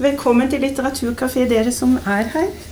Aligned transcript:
Velkommen 0.00 0.50
til 0.50 0.60
Litteraturkafé, 0.60 1.48
dere 1.48 1.72
som 1.72 1.96
er 1.96 2.22
her. 2.34 2.69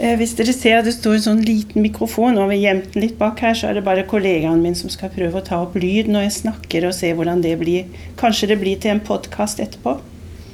Eh, 0.00 0.14
hvis 0.16 0.32
dere 0.32 0.52
ser 0.56 0.78
at 0.78 0.86
det 0.88 0.94
står 0.96 1.18
en 1.18 1.24
sånn 1.26 1.40
liten 1.44 1.84
mikrofon, 1.84 2.38
og 2.40 2.48
vi 2.48 2.62
gjemt 2.62 2.94
den 2.94 3.04
litt 3.04 3.18
bak 3.20 3.42
her, 3.44 3.52
så 3.58 3.68
er 3.68 3.76
det 3.76 3.84
bare 3.84 4.06
kollegaen 4.08 4.62
min 4.64 4.78
som 4.78 4.88
skal 4.92 5.12
prøve 5.12 5.42
å 5.42 5.44
ta 5.44 5.58
opp 5.60 5.76
lyd 5.76 6.08
når 6.08 6.24
jeg 6.24 6.36
snakker, 6.38 6.86
og 6.88 6.96
se 6.96 7.10
hvordan 7.12 7.42
det 7.44 7.52
blir. 7.60 7.90
Kanskje 8.20 8.48
det 8.54 8.56
blir 8.62 8.80
til 8.80 8.94
en 8.94 9.02
podkast 9.04 9.60
etterpå. 9.60 9.98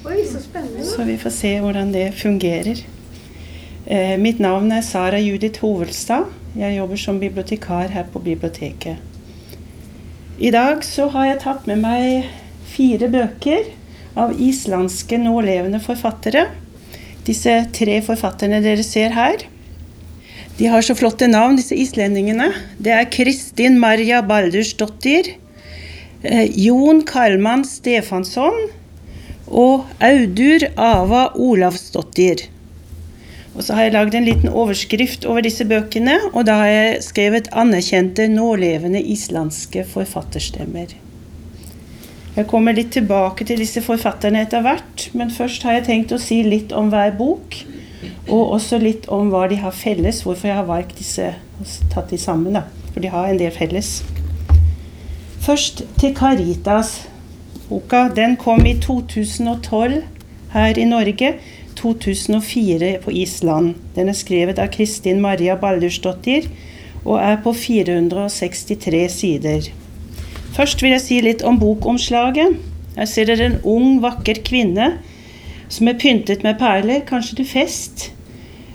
Oi, 0.06 0.18
så 0.26 0.42
spennende. 0.42 0.82
Så 0.88 1.06
vi 1.06 1.14
får 1.22 1.34
se 1.36 1.52
hvordan 1.62 1.94
det 1.94 2.08
fungerer. 2.18 2.82
Eh, 3.86 4.16
mitt 4.18 4.42
navn 4.42 4.74
er 4.74 4.82
Sara 4.82 5.22
Judith 5.22 5.62
Hovelstad. 5.62 6.26
Jeg 6.58 6.80
jobber 6.80 6.98
som 6.98 7.22
bibliotekar 7.22 7.94
her 7.94 8.10
på 8.10 8.24
biblioteket. 8.26 8.98
I 10.42 10.50
dag 10.50 10.82
så 10.84 11.06
har 11.14 11.30
jeg 11.30 11.42
tatt 11.46 11.70
med 11.70 11.84
meg 11.86 12.32
fire 12.66 13.06
bøker 13.14 13.70
av 14.18 14.34
islandske 14.42 15.22
nålevende 15.22 15.78
forfattere. 15.84 16.48
Disse 17.26 17.52
tre 17.74 18.00
forfatterne 18.06 18.62
dere 18.62 18.84
ser 18.86 19.14
her. 19.16 19.42
De 20.56 20.68
har 20.72 20.84
så 20.84 20.94
flotte 20.96 21.28
navn, 21.28 21.58
disse 21.58 21.76
islendingene. 21.76 22.48
Det 22.80 22.94
er 22.94 23.10
Kristin 23.12 23.80
Marja 23.82 24.22
Baldursdottir, 24.24 25.34
eh, 26.22 26.46
Jon 26.56 27.02
Karlmann 27.04 27.64
Stefansson 27.64 28.70
og 29.46 29.84
Audur 30.00 30.68
Ava 30.76 31.30
Olavsdottir. 31.34 32.46
Og 33.56 33.64
så 33.64 33.74
har 33.74 33.86
jeg 33.86 33.96
lagd 33.96 34.14
en 34.14 34.28
liten 34.28 34.52
overskrift 34.52 35.24
over 35.24 35.44
disse 35.44 35.64
bøkene, 35.64 36.18
og 36.32 36.44
da 36.46 36.60
har 36.60 36.70
jeg 36.72 37.02
skrevet 37.02 37.48
'Anerkjente 37.52 38.28
nålevende 38.28 39.00
islandske 39.00 39.84
forfatterstemmer'. 39.84 41.05
Jeg 42.36 42.50
kommer 42.50 42.74
litt 42.76 42.90
tilbake 42.92 43.46
til 43.48 43.62
disse 43.62 43.80
forfatterne 43.80 44.42
etter 44.44 44.60
hvert, 44.60 45.06
men 45.16 45.30
først 45.32 45.62
har 45.64 45.78
jeg 45.78 45.86
tenkt 45.86 46.10
å 46.12 46.18
si 46.20 46.42
litt 46.44 46.74
om 46.76 46.90
hver 46.92 47.14
bok. 47.16 47.56
Og 48.28 48.52
også 48.58 48.76
litt 48.82 49.06
om 49.08 49.30
hva 49.32 49.46
de 49.48 49.56
har 49.62 49.72
felles, 49.72 50.18
hvorfor 50.26 50.50
jeg 50.50 50.58
har 50.58 50.66
valgt 50.68 50.98
disse 50.98 51.30
og 51.56 51.70
tatt 51.94 52.12
de 52.12 52.18
sammen. 52.20 52.58
da, 52.58 52.66
For 52.92 53.00
de 53.00 53.08
har 53.08 53.30
en 53.30 53.40
del 53.40 53.54
felles. 53.54 54.02
Først 55.46 55.86
til 55.96 56.12
Caritas-boka. 56.12 58.10
Den 58.12 58.36
kom 58.36 58.66
i 58.66 58.74
2012 58.84 60.02
her 60.52 60.78
i 60.78 60.84
Norge. 60.84 61.32
2004 61.76 62.98
på 63.00 63.16
Island. 63.16 63.74
Den 63.96 64.12
er 64.12 64.16
skrevet 64.16 64.60
av 64.60 64.68
Kristin 64.76 65.20
Maria 65.24 65.56
Baldursdottir 65.56 66.50
og 67.04 67.16
er 67.22 67.40
på 67.40 67.56
463 67.56 69.08
sider. 69.12 69.72
Først 70.56 70.80
vil 70.80 70.94
jeg 70.94 71.04
si 71.04 71.20
litt 71.20 71.44
om 71.44 71.58
bokomslaget. 71.60 72.56
Her 72.96 73.08
ser 73.10 73.28
dere 73.28 73.50
en 73.50 73.60
ung, 73.68 73.98
vakker 74.00 74.40
kvinne 74.46 74.94
som 75.68 75.88
er 75.90 75.98
pyntet 76.00 76.44
med 76.46 76.56
perler, 76.60 77.02
kanskje 77.04 77.40
til 77.40 77.48
fest. 77.50 78.06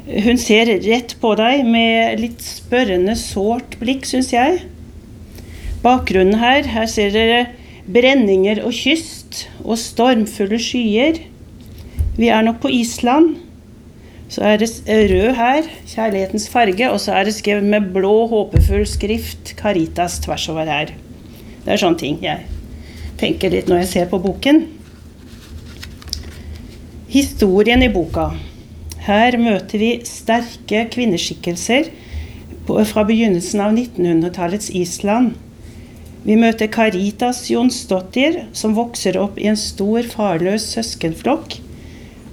Hun 0.06 0.38
ser 0.42 0.70
rett 0.84 1.16
på 1.22 1.34
deg 1.40 1.64
med 1.66 2.20
litt 2.22 2.44
spørrende, 2.44 3.16
sårt 3.18 3.78
blikk, 3.82 4.06
syns 4.10 4.32
jeg. 4.34 4.64
Bakgrunnen 5.82 6.38
her, 6.42 6.68
her 6.70 6.90
ser 6.90 7.14
dere 7.16 7.46
brenninger 7.92 8.62
og 8.66 8.76
kyst 8.76 9.46
og 9.64 9.80
stormfulle 9.82 10.60
skyer. 10.62 11.22
Vi 12.18 12.30
er 12.30 12.44
nok 12.46 12.60
på 12.62 12.74
Island. 12.76 13.38
Så 14.32 14.44
er 14.48 14.62
det 14.62 14.70
rød 14.88 15.34
her, 15.36 15.66
kjærlighetens 15.92 16.46
farge, 16.52 16.92
og 16.92 17.02
så 17.04 17.18
er 17.18 17.28
det 17.28 17.36
skrevet 17.36 17.68
med 17.68 17.90
blå, 17.96 18.28
håpefull 18.32 18.86
skrift 18.88 19.56
'Caritas' 19.58 20.22
tvers 20.24 20.48
over 20.50 20.70
her. 20.70 20.94
Det 21.66 21.74
er 21.74 21.82
sånne 21.82 22.02
ting 22.02 22.22
jeg 22.24 22.48
tenker 23.22 23.54
litt 23.54 23.70
når 23.70 23.84
jeg 23.84 23.92
ser 23.92 24.08
på 24.12 24.22
boken. 24.22 24.64
Historien 27.12 27.84
i 27.84 27.92
boka. 27.92 28.32
Her 29.06 29.38
møter 29.42 29.82
vi 29.82 29.92
sterke 30.08 30.86
kvinneskikkelser 30.94 31.90
fra 32.66 33.04
begynnelsen 33.08 33.64
av 33.64 33.74
1900-tallets 33.74 34.70
Island. 34.78 35.34
Vi 36.22 36.38
møter 36.38 36.70
Caritas 36.70 37.48
Jonsdottir, 37.50 38.44
som 38.54 38.78
vokser 38.78 39.18
opp 39.18 39.40
i 39.42 39.48
en 39.50 39.58
stor, 39.58 40.06
farløs 40.06 40.68
søskenflokk. 40.76 41.58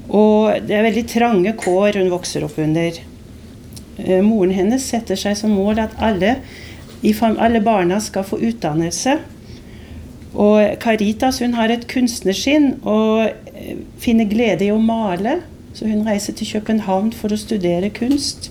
Og 0.08 0.68
det 0.68 0.76
er 0.76 0.84
veldig 0.84 1.04
trange 1.08 1.54
kår 1.56 1.96
hun 2.00 2.12
vokser 2.12 2.44
opp 2.44 2.60
under. 2.60 3.00
Eh, 3.98 4.20
moren 4.24 4.52
hennes 4.54 4.84
setter 4.84 5.18
seg 5.18 5.36
som 5.40 5.56
mål 5.56 5.80
at 5.82 5.96
alle 6.04 6.36
alle 7.38 7.60
barna 7.60 8.00
skal 8.00 8.24
få 8.24 8.38
utdannelse. 8.38 9.18
Og 10.34 10.76
Caritas 10.82 11.40
hun 11.40 11.54
har 11.54 11.70
et 11.72 11.86
kunstnerskinn 11.88 12.80
og 12.84 13.28
eh, 13.54 13.78
finner 13.98 14.28
glede 14.28 14.66
i 14.66 14.72
å 14.74 14.78
male. 14.78 15.40
Så 15.74 15.86
hun 15.86 16.06
reiser 16.06 16.34
til 16.34 16.50
København 16.52 17.12
for 17.12 17.32
å 17.32 17.38
studere 17.38 17.90
kunst. 17.90 18.50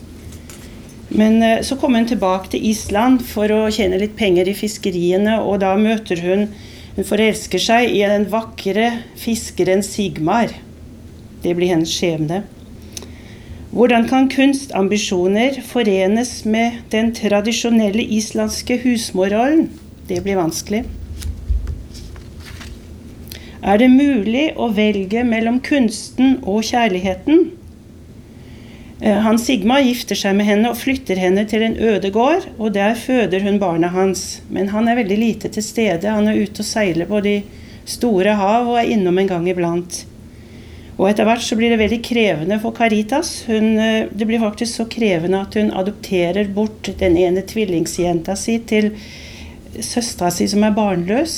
Men 1.10 1.42
eh, 1.44 1.62
så 1.62 1.78
kommer 1.80 2.00
hun 2.00 2.10
tilbake 2.10 2.52
til 2.54 2.66
Island 2.66 3.22
for 3.28 3.52
å 3.52 3.68
tjene 3.72 4.00
litt 4.02 4.18
penger 4.18 4.48
i 4.48 4.56
fiskeriene, 4.58 5.40
og 5.44 5.62
da 5.66 5.76
møter 5.80 6.24
hun 6.24 6.50
Hun 6.98 7.06
forelsker 7.06 7.62
seg 7.62 7.92
i 7.94 8.00
den 8.10 8.24
vakre 8.26 8.88
fiskeren 9.22 9.84
Sigmar. 9.86 10.50
Det 11.44 11.52
blir 11.54 11.70
hennes 11.70 11.92
skjebne. 11.94 12.40
Hvordan 13.78 14.08
kan 14.10 14.26
kunstambisjoner 14.26 15.60
forenes 15.62 16.32
med 16.50 16.80
den 16.90 17.12
tradisjonelle 17.14 18.02
islandske 18.02 18.80
husmorrollen? 18.82 19.68
Det 20.10 20.24
blir 20.26 20.40
vanskelig. 20.40 20.80
Er 23.62 23.78
det 23.78 23.92
mulig 23.94 24.48
å 24.58 24.72
velge 24.74 25.22
mellom 25.30 25.62
kunsten 25.62 26.40
og 26.42 26.66
kjærligheten? 26.66 27.46
Eh, 28.98 29.22
han 29.28 29.38
Sigma 29.38 29.78
gifter 29.86 30.18
seg 30.18 30.34
med 30.42 30.50
henne 30.50 30.74
og 30.74 30.82
flytter 30.82 31.22
henne 31.22 31.46
til 31.46 31.70
en 31.70 31.78
øde 31.78 32.10
gård, 32.10 32.50
og 32.58 32.74
der 32.74 32.98
føder 32.98 33.46
hun 33.46 33.62
barna 33.62 33.94
hans. 33.94 34.42
Men 34.50 34.74
han 34.74 34.90
er 34.90 35.04
veldig 35.04 35.22
lite 35.22 35.54
til 35.54 35.70
stede. 35.70 36.10
Han 36.10 36.26
er 36.26 36.42
ute 36.42 36.66
og 36.66 36.74
seiler 36.74 37.06
på 37.06 37.22
de 37.22 37.44
store 37.86 38.40
hav 38.42 38.74
og 38.74 38.82
er 38.82 38.96
innom 38.98 39.22
en 39.22 39.36
gang 39.38 39.52
iblant. 39.54 40.08
Og 40.98 41.06
etter 41.12 41.28
hvert 41.30 41.46
så 41.46 41.56
blir 41.58 41.70
det 41.70 41.78
veldig 41.78 42.00
krevende 42.06 42.58
for 42.62 42.74
Caritas. 42.74 43.44
Hun, 43.46 43.78
eh, 43.78 44.10
det 44.10 44.26
blir 44.26 44.42
faktisk 44.42 44.80
så 44.80 44.88
krevende 44.90 45.44
at 45.46 45.54
hun 45.54 45.70
adopterer 45.70 46.50
bort 46.50 46.90
den 47.00 47.18
ene 47.22 47.46
tvillingsjenta 47.46 48.36
si 48.36 48.58
til 48.66 48.90
søstera 49.78 50.32
si 50.34 50.48
som 50.50 50.66
er 50.66 50.74
barnløs. 50.74 51.38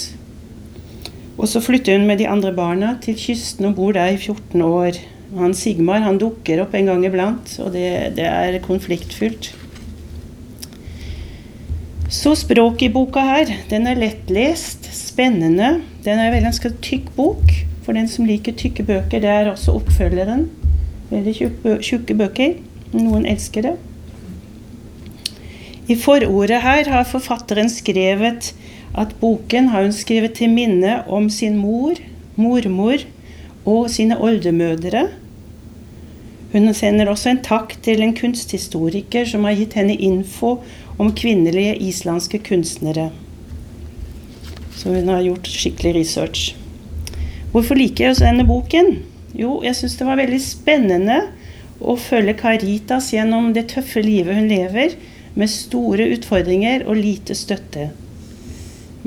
Og 1.40 1.48
så 1.48 1.62
flytter 1.64 1.98
hun 1.98 2.08
med 2.08 2.20
de 2.20 2.28
andre 2.28 2.54
barna 2.56 2.96
til 3.04 3.20
kysten 3.20 3.68
og 3.68 3.76
bor 3.76 3.96
der 3.96 4.16
i 4.16 4.18
14 4.20 4.62
år. 4.64 5.00
Han 5.38 5.54
Sigmar 5.54 6.02
han 6.08 6.18
dukker 6.20 6.64
opp 6.64 6.74
en 6.74 6.90
gang 6.90 7.04
iblant, 7.06 7.52
og 7.62 7.74
det, 7.76 8.16
det 8.18 8.26
er 8.26 8.60
konfliktfylt. 8.64 9.52
Så 12.10 12.34
språket 12.34 12.88
i 12.88 12.94
boka 12.94 13.22
her. 13.22 13.52
Den 13.70 13.86
er 13.88 14.00
lettlest, 14.00 14.88
spennende. 14.96 15.82
Den 16.04 16.18
er 16.18 16.34
en 16.34 16.48
ganske 16.48 16.72
tykk 16.82 17.12
bok. 17.16 17.69
For 17.86 17.96
den 17.96 18.10
som 18.12 18.28
liker 18.28 18.56
tykke 18.58 18.84
bøker, 18.86 19.22
det 19.24 19.30
er 19.30 19.52
også 19.52 19.78
oppfølgeren. 19.80 20.48
Veldig 21.10 21.36
tjukke 21.82 22.18
bøker. 22.18 22.58
Noen 22.94 23.26
elsker 23.30 23.66
det. 23.66 23.76
I 25.90 25.96
forordet 25.98 26.62
her 26.62 26.90
har 26.92 27.08
forfatteren 27.10 27.70
skrevet 27.72 28.52
at 28.98 29.16
boken 29.22 29.72
har 29.74 29.88
hun 29.88 29.96
skrevet 29.96 30.36
til 30.38 30.52
minne 30.54 31.00
om 31.10 31.30
sin 31.34 31.58
mor, 31.58 31.98
mormor 32.36 33.06
og 33.66 33.90
sine 33.90 34.18
oldemødre. 34.22 35.08
Hun 36.52 36.74
sender 36.74 37.10
også 37.10 37.34
en 37.34 37.42
takk 37.46 37.76
til 37.86 38.02
en 38.02 38.16
kunsthistoriker 38.18 39.26
som 39.30 39.46
har 39.46 39.58
gitt 39.58 39.78
henne 39.78 39.98
info 39.98 40.60
om 40.98 41.12
kvinnelige 41.14 41.76
islandske 41.90 42.42
kunstnere. 42.46 43.10
Så 44.78 44.94
hun 44.94 45.10
har 45.10 45.26
gjort 45.26 45.50
skikkelig 45.50 45.96
research. 46.02 46.59
Hvorfor 47.50 47.80
liker 47.80 48.04
jeg 48.04 48.14
også 48.14 48.28
denne 48.28 48.46
boken? 48.46 48.92
Jo, 49.38 49.60
jeg 49.66 49.78
syns 49.78 49.96
det 49.98 50.06
var 50.06 50.20
veldig 50.20 50.40
spennende 50.44 51.20
å 51.80 51.96
følge 51.98 52.36
Caritas 52.38 53.10
gjennom 53.14 53.54
det 53.56 53.70
tøffe 53.72 54.04
livet 54.06 54.38
hun 54.38 54.50
lever, 54.52 54.94
med 55.40 55.50
store 55.50 56.10
utfordringer 56.16 56.84
og 56.90 57.00
lite 57.00 57.36
støtte. 57.38 57.90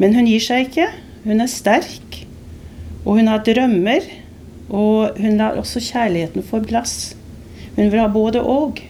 Men 0.00 0.16
hun 0.16 0.26
gir 0.30 0.42
seg 0.42 0.68
ikke. 0.68 0.88
Hun 1.26 1.42
er 1.44 1.50
sterk, 1.50 2.22
og 3.04 3.18
hun 3.20 3.28
har 3.30 3.44
drømmer. 3.46 4.06
Og 4.72 5.18
hun 5.20 5.36
lar 5.36 5.58
også 5.60 5.82
kjærligheten 5.84 6.46
få 6.46 6.62
plass. 6.64 7.12
Hun 7.76 7.92
vil 7.92 8.00
ha 8.00 8.08
både 8.10 8.40
og. 8.40 8.80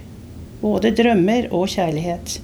Både 0.63 0.93
drømmer 0.95 1.49
og 1.51 1.67
kjærlighet. 1.73 2.39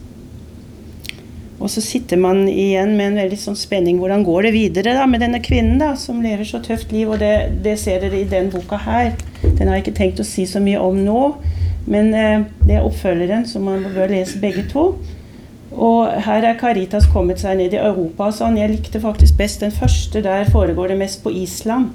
Og 1.59 1.71
så 1.71 1.83
sitter 1.83 2.21
man 2.21 2.45
igjen 2.49 2.93
med 2.95 3.11
en 3.11 3.19
veldig 3.19 3.39
sånn 3.43 3.59
spenning. 3.59 3.99
Hvordan 3.99 4.23
går 4.27 4.47
det 4.47 4.55
videre 4.55 4.95
da 4.95 5.07
med 5.11 5.25
denne 5.25 5.41
kvinnen 5.43 5.81
da, 5.83 5.93
som 5.99 6.23
lever 6.23 6.47
så 6.47 6.61
tøft 6.63 6.93
liv? 6.95 7.11
Og 7.11 7.19
det, 7.19 7.33
det 7.65 7.75
ser 7.83 8.05
dere 8.05 8.21
i 8.21 8.29
den 8.31 8.53
boka 8.53 8.79
her. 8.85 9.11
Den 9.43 9.67
har 9.67 9.79
jeg 9.79 9.89
ikke 9.89 9.99
tenkt 9.99 10.23
å 10.23 10.27
si 10.27 10.47
så 10.47 10.63
mye 10.63 10.79
om 10.79 11.01
nå. 11.03 11.23
Men 11.91 12.13
eh, 12.15 12.47
det 12.63 12.79
er 12.79 12.87
oppfølgeren, 12.87 13.47
så 13.49 13.63
man 13.63 13.87
bør 13.95 14.13
lese 14.13 14.39
begge 14.43 14.69
to. 14.71 14.93
Og 15.75 16.11
her 16.25 16.47
er 16.47 16.59
Caritas 16.59 17.07
kommet 17.13 17.43
seg 17.43 17.59
ned 17.59 17.75
i 17.75 17.83
Europa 17.83 18.31
og 18.31 18.37
sånn. 18.39 18.59
Jeg 18.61 18.77
likte 18.77 19.03
faktisk 19.03 19.39
best 19.39 19.65
den 19.65 19.75
første. 19.75 20.23
Der 20.25 20.49
foregår 20.53 20.93
det 20.93 21.03
mest 21.03 21.25
på 21.25 21.35
Island. 21.35 21.91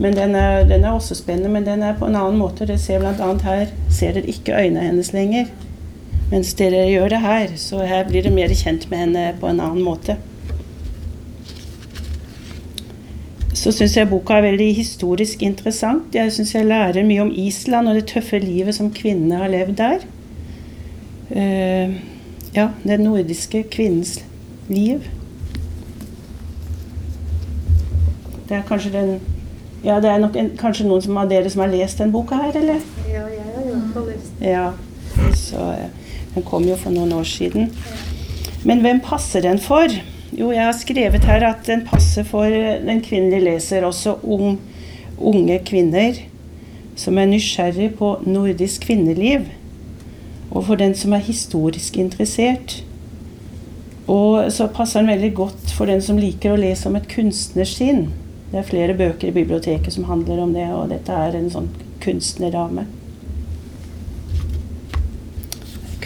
Men 0.00 0.16
den 0.16 0.34
er, 0.34 0.64
den 0.64 0.84
er 0.84 0.96
også 0.96 1.14
spennende, 1.18 1.52
men 1.52 1.66
den 1.66 1.82
er 1.84 1.98
på 1.98 2.08
en 2.08 2.16
annen 2.16 2.40
måte. 2.40 2.64
Dere 2.64 2.80
ser 2.80 3.02
bl.a. 3.02 3.32
her 3.44 3.72
ser 3.92 4.16
dere 4.16 4.32
ikke 4.32 4.56
øynene 4.56 4.86
hennes 4.88 5.12
lenger. 5.12 5.50
Mens 6.30 6.52
dere 6.54 6.84
gjør 6.86 7.10
det 7.10 7.20
her, 7.24 7.54
så 7.58 7.82
her 7.82 8.04
blir 8.06 8.22
dere 8.22 8.34
mer 8.34 8.52
kjent 8.54 8.86
med 8.90 9.02
henne 9.02 9.24
på 9.40 9.48
en 9.50 9.62
annen 9.62 9.82
måte. 9.82 10.14
Så 13.60 13.72
syns 13.74 13.96
jeg 13.98 14.08
boka 14.08 14.38
er 14.38 14.46
veldig 14.46 14.68
historisk 14.76 15.42
interessant. 15.42 16.14
Jeg 16.14 16.30
syns 16.32 16.54
jeg 16.54 16.68
lærer 16.70 17.04
mye 17.04 17.26
om 17.26 17.32
Island 17.34 17.90
og 17.90 17.98
det 17.98 18.06
tøffe 18.12 18.38
livet 18.40 18.78
som 18.78 18.92
kvinnene 18.94 19.42
har 19.42 19.50
levd 19.50 19.74
der. 19.82 20.06
Uh, 21.34 21.98
ja, 22.54 22.70
den 22.86 23.04
nordiske 23.04 23.64
kvinnens 23.70 24.20
liv. 24.70 25.02
Det 28.48 28.56
er 28.56 28.66
kanskje 28.70 28.94
den 28.94 29.12
Ja, 29.84 29.96
det 29.96 30.10
er 30.10 30.18
nok 30.20 30.34
en, 30.36 30.50
kanskje 30.60 30.84
noen 30.84 31.16
av 31.16 31.30
dere 31.30 31.50
som 31.50 31.62
har 31.64 31.70
lest 31.72 31.98
den 31.98 32.10
boka 32.12 32.36
her, 32.36 32.52
eller? 32.54 32.82
Ja, 33.08 33.22
jeg 33.32 33.46
har 33.46 33.62
i 33.64 33.70
hvert 33.70 33.94
fall 33.94 34.10
lest 34.12 34.34
den. 34.38 34.48
Ja, 34.48 34.66
så... 35.34 35.72
Uh, 35.72 35.99
den 36.34 36.46
kom 36.46 36.66
jo 36.68 36.78
for 36.78 36.94
noen 36.94 37.12
år 37.16 37.26
siden. 37.26 37.70
Men 38.64 38.82
hvem 38.84 39.00
passer 39.04 39.42
den 39.44 39.58
for? 39.62 39.90
Jo, 40.30 40.50
jeg 40.54 40.62
har 40.62 40.76
skrevet 40.76 41.24
her 41.26 41.46
at 41.48 41.64
den 41.66 41.82
passer 41.88 42.26
for 42.28 42.46
den 42.46 43.00
kvinnelige 43.02 43.46
leser, 43.48 43.86
også 43.86 44.18
unge 44.22 45.58
kvinner 45.66 46.20
som 47.00 47.18
er 47.18 47.30
nysgjerrig 47.30 47.94
på 47.98 48.12
nordisk 48.28 48.86
kvinneliv. 48.86 49.48
Og 50.50 50.66
for 50.66 50.78
den 50.78 50.94
som 50.98 51.14
er 51.14 51.24
historisk 51.24 51.96
interessert. 51.96 52.80
Og 54.10 54.50
så 54.52 54.66
passer 54.74 55.00
den 55.00 55.12
veldig 55.14 55.34
godt 55.34 55.74
for 55.76 55.90
den 55.90 56.02
som 56.02 56.18
liker 56.18 56.54
å 56.54 56.60
lese 56.60 56.90
om 56.90 56.98
et 56.98 57.08
kunstnersinn. 57.10 58.08
Det 58.50 58.58
er 58.58 58.66
flere 58.66 58.96
bøker 58.98 59.30
i 59.30 59.34
biblioteket 59.34 59.94
som 59.94 60.08
handler 60.10 60.42
om 60.42 60.54
det, 60.54 60.66
og 60.74 60.90
dette 60.90 61.14
er 61.14 61.38
en 61.38 61.52
sånn 61.52 61.70
kunstnerdame. 62.02 62.88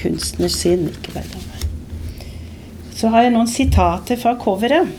Kunstners 0.04 0.60
sin. 0.60 0.88
ikke 0.92 1.24
Så 2.94 3.10
har 3.10 3.24
jeg 3.26 3.34
noen 3.34 3.50
sitater 3.50 4.20
fra 4.20 4.36
coveret. 4.40 4.92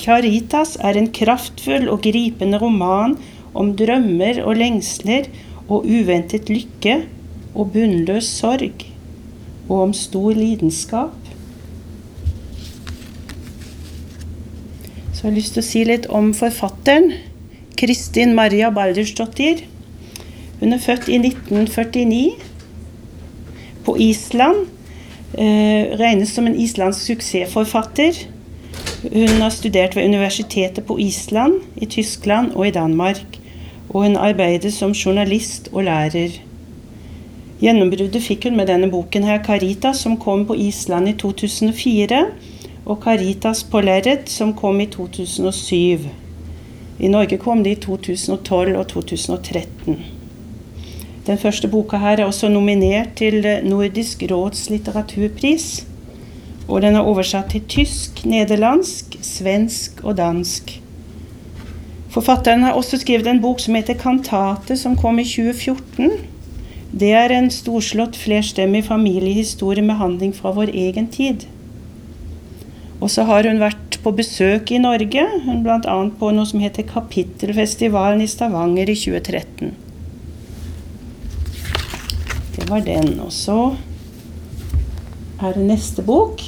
Caritas 0.00 0.76
er 0.80 0.96
en 0.96 1.10
kraftfull 1.12 1.88
og 1.92 2.02
gripende 2.04 2.58
roman 2.60 3.16
om 3.54 3.74
drømmer 3.76 4.42
og 4.44 4.58
lengsler 4.60 5.28
og 5.68 5.86
uventet 5.86 6.50
lykke 6.50 7.02
og 7.54 7.72
bunnløs 7.74 8.28
sorg, 8.40 8.84
og 9.68 9.76
om 9.88 9.92
stor 9.94 10.34
lidenskap. 10.34 11.16
Så 15.12 15.26
jeg 15.26 15.32
har 15.32 15.36
lyst 15.36 15.56
til 15.56 15.62
å 15.62 15.68
si 15.68 15.82
litt 15.84 16.06
om 16.08 16.30
forfatteren. 16.34 17.12
Kristin 17.80 18.34
Maria 18.36 18.70
Baldersdottir. 18.72 19.64
Hun 20.60 20.76
er 20.76 20.80
født 20.80 21.08
i 21.08 21.18
1949 21.20 22.49
på 23.84 23.96
Island. 23.98 24.66
Eh, 25.34 25.96
regnes 25.98 26.34
som 26.34 26.46
en 26.46 26.56
islandsk 26.58 27.00
suksessforfatter. 27.00 28.16
Hun 29.02 29.40
har 29.40 29.50
studert 29.50 29.96
ved 29.96 30.04
universitetet 30.04 30.84
på 30.84 30.98
Island, 30.98 31.52
i 31.76 31.86
Tyskland 31.86 32.52
og 32.52 32.68
i 32.68 32.70
Danmark. 32.70 33.38
Og 33.88 34.04
hun 34.04 34.16
arbeider 34.16 34.70
som 34.70 34.92
journalist 34.92 35.68
og 35.72 35.84
lærer. 35.84 36.40
Gjennombruddet 37.60 38.22
fikk 38.24 38.44
hun 38.48 38.56
med 38.56 38.66
denne 38.66 38.90
boken 38.90 39.24
her, 39.24 39.38
'Caritas', 39.38 40.02
som 40.02 40.16
kom 40.16 40.46
på 40.46 40.54
Island 40.54 41.08
i 41.08 41.12
2004. 41.12 42.26
Og 42.86 42.98
'Caritas 42.98 43.66
på 43.70 43.80
lerret', 43.80 44.26
som 44.26 44.54
kom 44.54 44.80
i 44.80 44.86
2007. 44.86 46.08
I 47.00 47.08
Norge 47.08 47.36
kom 47.36 47.64
det 47.64 47.70
i 47.70 47.80
2012 47.80 48.76
og 48.76 48.88
2013. 48.88 50.19
Den 51.30 51.38
første 51.38 51.68
boka 51.70 51.98
her 52.02 52.18
er 52.18 52.26
også 52.26 52.48
nominert 52.50 53.12
til 53.20 53.44
Nordisk 53.62 54.24
råds 54.32 54.64
litteraturpris. 54.72 55.66
Og 56.66 56.82
den 56.82 56.96
er 56.98 57.06
oversatt 57.06 57.52
til 57.54 57.62
tysk, 57.70 58.24
nederlandsk, 58.26 59.14
svensk 59.22 60.00
og 60.02 60.16
dansk. 60.18 60.72
Forfatteren 62.10 62.64
har 62.66 62.74
også 62.74 62.98
skrevet 62.98 63.30
en 63.30 63.38
bok 63.44 63.60
som 63.62 63.78
heter 63.78 63.94
'Kantate', 63.94 64.76
som 64.76 64.96
kom 64.96 65.18
i 65.18 65.24
2014. 65.24 66.10
Det 67.00 67.12
er 67.12 67.30
en 67.30 67.50
storslått, 67.50 68.16
flerstemmig 68.16 68.84
familiehistorie 68.84 69.82
med 69.82 69.94
handling 69.94 70.34
fra 70.34 70.50
vår 70.50 70.74
egen 70.74 71.06
tid. 71.06 71.46
Og 73.00 73.10
så 73.10 73.22
har 73.22 73.46
hun 73.46 73.60
vært 73.60 74.00
på 74.02 74.10
besøk 74.10 74.72
i 74.72 74.78
Norge, 74.78 75.26
bl.a. 75.62 76.10
på 76.18 76.30
noe 76.30 76.46
som 76.46 76.60
heter 76.60 76.82
Kapittelfestivalen 76.82 78.20
i 78.20 78.26
Stavanger 78.26 78.90
i 78.90 78.94
2013. 78.94 79.89
Var 82.70 82.80
den. 82.86 83.16
Og 83.20 83.32
så 83.34 83.74
er 85.42 85.56
det 85.56 85.64
neste 85.66 86.02
bok. 86.06 86.42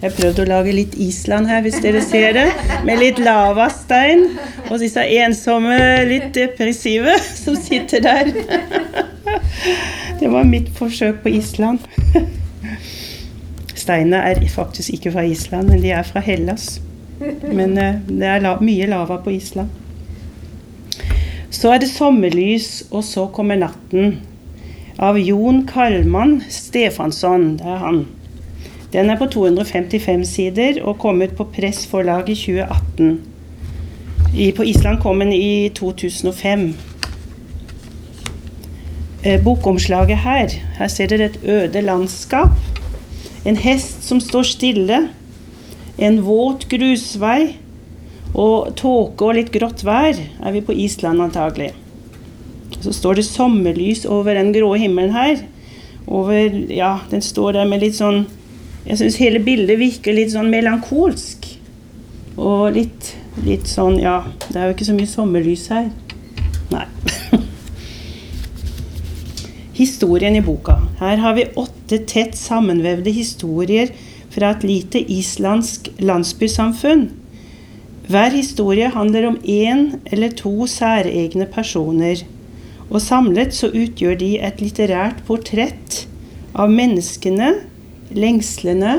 Jeg 0.00 0.10
har 0.10 0.16
prøvd 0.18 0.40
å 0.42 0.46
lage 0.50 0.72
litt 0.74 0.96
Island 1.00 1.46
her, 1.48 1.62
hvis 1.64 1.78
dere 1.80 2.02
ser 2.04 2.34
det. 2.36 2.48
Med 2.84 2.98
litt 3.00 3.20
lavastein. 3.22 4.26
Og 4.66 4.82
disse 4.82 5.04
ensomme, 5.22 5.78
litt 6.10 6.32
depressive 6.34 7.14
som 7.44 7.56
sitter 7.56 8.02
der. 8.04 8.32
Det 10.20 10.32
var 10.32 10.44
mitt 10.48 10.68
forsøk 10.74 11.22
på 11.22 11.36
Island. 11.38 11.86
Steinene 13.78 14.24
er 14.32 14.42
faktisk 14.50 14.96
ikke 14.96 15.14
fra 15.14 15.24
Island, 15.28 15.70
men 15.70 15.82
de 15.84 15.94
er 15.94 16.04
fra 16.08 16.20
Hellas. 16.24 16.80
Men 17.46 17.78
eh, 17.78 18.02
det 18.08 18.26
er 18.26 18.62
mye 18.64 18.90
lava 18.90 19.20
på 19.22 19.36
Island. 19.38 19.83
Så 21.64 21.70
er 21.72 21.78
det 21.80 21.86
sommerlys, 21.88 22.82
og 22.92 23.00
så 23.08 23.22
kommer 23.32 23.56
natten. 23.56 24.18
Av 25.00 25.16
Jon 25.16 25.62
Kalman 25.64 26.34
Stefansson. 26.52 27.54
Det 27.56 27.64
er 27.64 27.78
han. 27.80 28.02
Den 28.92 29.08
er 29.08 29.16
på 29.16 29.30
255 29.32 30.26
sider 30.28 30.82
og 30.84 30.98
kom 31.00 31.24
ut 31.24 31.32
på 31.38 31.46
Press 31.54 31.86
forlag 31.88 32.28
i 32.28 32.36
2018. 32.36 33.16
I, 34.36 34.50
på 34.52 34.68
Island 34.74 35.00
kom 35.00 35.24
den 35.24 35.32
i 35.32 35.70
2005. 35.72 36.68
Eh, 39.24 39.40
bokomslaget 39.48 40.20
her. 40.20 40.60
Her 40.76 40.92
ser 40.92 41.14
dere 41.14 41.32
et 41.32 41.40
øde 41.48 41.80
landskap. 41.80 42.60
En 43.48 43.56
hest 43.56 44.04
som 44.04 44.20
står 44.20 44.52
stille. 44.52 45.06
En 45.96 46.24
våt 46.28 46.68
grusvei 46.68 47.54
og 48.34 48.74
tåke 48.78 49.28
og 49.28 49.36
litt 49.36 49.52
grått 49.54 49.84
vær 49.86 50.18
er 50.18 50.54
vi 50.54 50.62
på 50.64 50.74
Island 50.74 51.22
antagelig. 51.22 51.70
Så 52.82 52.92
står 52.92 53.20
det 53.20 53.26
sommerlys 53.28 54.02
over 54.10 54.34
den 54.34 54.50
grå 54.54 54.72
himmelen 54.74 55.14
her. 55.14 55.44
Over 56.06 56.50
Ja, 56.68 56.98
den 57.10 57.22
står 57.22 57.54
der 57.56 57.68
med 57.68 57.80
litt 57.80 57.96
sånn 57.96 58.26
Jeg 58.84 58.98
syns 59.00 59.16
hele 59.16 59.40
bildet 59.40 59.78
virker 59.80 60.12
litt 60.12 60.34
sånn 60.34 60.50
melankolsk. 60.52 61.46
Og 62.36 62.74
litt, 62.74 63.14
litt 63.46 63.70
sånn 63.70 64.00
Ja, 64.02 64.24
det 64.50 64.58
er 64.58 64.68
jo 64.68 64.74
ikke 64.74 64.90
så 64.90 64.98
mye 64.98 65.08
sommerlys 65.08 65.68
her. 65.72 65.88
Nei. 66.74 66.84
Historien 69.80 70.36
i 70.36 70.42
boka. 70.44 70.80
Her 70.98 71.22
har 71.22 71.38
vi 71.38 71.48
åtte 71.54 72.02
tett 72.10 72.36
sammenvevde 72.38 73.14
historier 73.14 73.94
fra 74.34 74.52
et 74.54 74.66
lite 74.66 75.00
islandsk 75.10 75.88
landsbysamfunn 76.02 77.08
hver 78.04 78.34
historie 78.36 78.90
handler 78.92 79.30
om 79.30 79.36
én 79.48 79.98
eller 80.12 80.32
to 80.36 80.66
særegne 80.68 81.46
personer, 81.48 82.20
og 82.90 83.00
samlet 83.00 83.54
så 83.56 83.70
utgjør 83.72 84.18
de 84.20 84.34
et 84.44 84.60
litterært 84.60 85.22
portrett 85.24 86.02
av 86.52 86.68
menneskene, 86.68 87.54
lengslene 88.12 88.98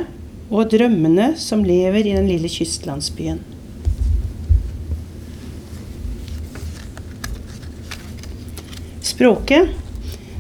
og 0.49 0.71
drømmene 0.73 1.35
som 1.37 1.61
lever 1.65 2.01
i 2.01 2.15
den 2.17 2.25
lille 2.29 2.49
kystlandsbyen. 2.49 3.43
Språket. 9.05 9.69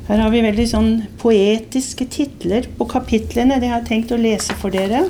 Her 0.09 0.19
har 0.21 0.33
vi 0.33 0.41
veldig 0.41 0.65
sånn 0.69 0.89
poetiske 1.21 2.09
titler 2.13 2.65
på 2.77 2.89
kapitlene. 2.89 3.61
Det 3.61 3.69
har 3.71 3.85
tenkt 3.85 4.11
å 4.13 4.19
lese 4.21 4.57
for 4.57 4.73
dere 4.73 5.05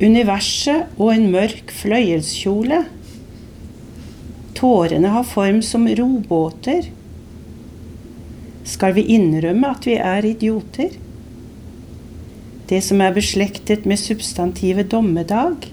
universet 0.00 0.96
og 0.98 1.12
en 1.14 1.28
mørk 1.32 1.74
fløyelskjole. 1.76 2.84
Tårene 4.56 5.12
har 5.12 5.28
form 5.28 5.60
som 5.64 5.86
robåter. 5.88 6.88
Skal 8.64 8.96
vi 8.96 9.06
innrømme 9.16 9.70
at 9.72 9.86
vi 9.88 9.96
er 10.00 10.26
idioter? 10.28 10.98
det 12.70 12.78
som 12.86 13.00
er 13.02 13.14
beslektet 13.14 13.86
med 13.88 13.98
substantivet 13.98 14.92
dommedag. 14.92 15.66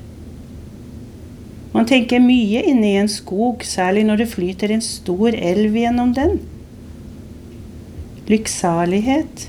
Man 1.75 1.85
tenker 1.85 2.23
mye 2.23 2.63
inne 2.65 2.87
i 2.89 2.97
en 2.97 3.11
skog, 3.11 3.61
særlig 3.67 4.07
når 4.07 4.23
det 4.23 4.31
flyter 4.31 4.73
en 4.73 4.81
stor 4.81 5.35
elv 5.35 5.77
gjennom 5.77 6.15
den. 6.17 6.39
Lykksalighet. 8.31 9.45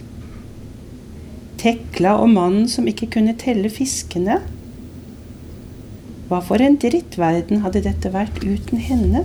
Tekla 1.59 2.19
og 2.21 2.29
mannen 2.35 2.69
som 2.71 2.87
ikke 2.91 3.09
kunne 3.17 3.37
telle 3.41 3.73
fiskene. 3.73 4.43
Hva 6.29 6.43
for 6.45 6.61
en 6.61 6.77
drittverden 6.77 7.63
hadde 7.65 7.81
dette 7.87 8.11
vært 8.13 8.43
uten 8.45 8.83
henne? 8.85 9.25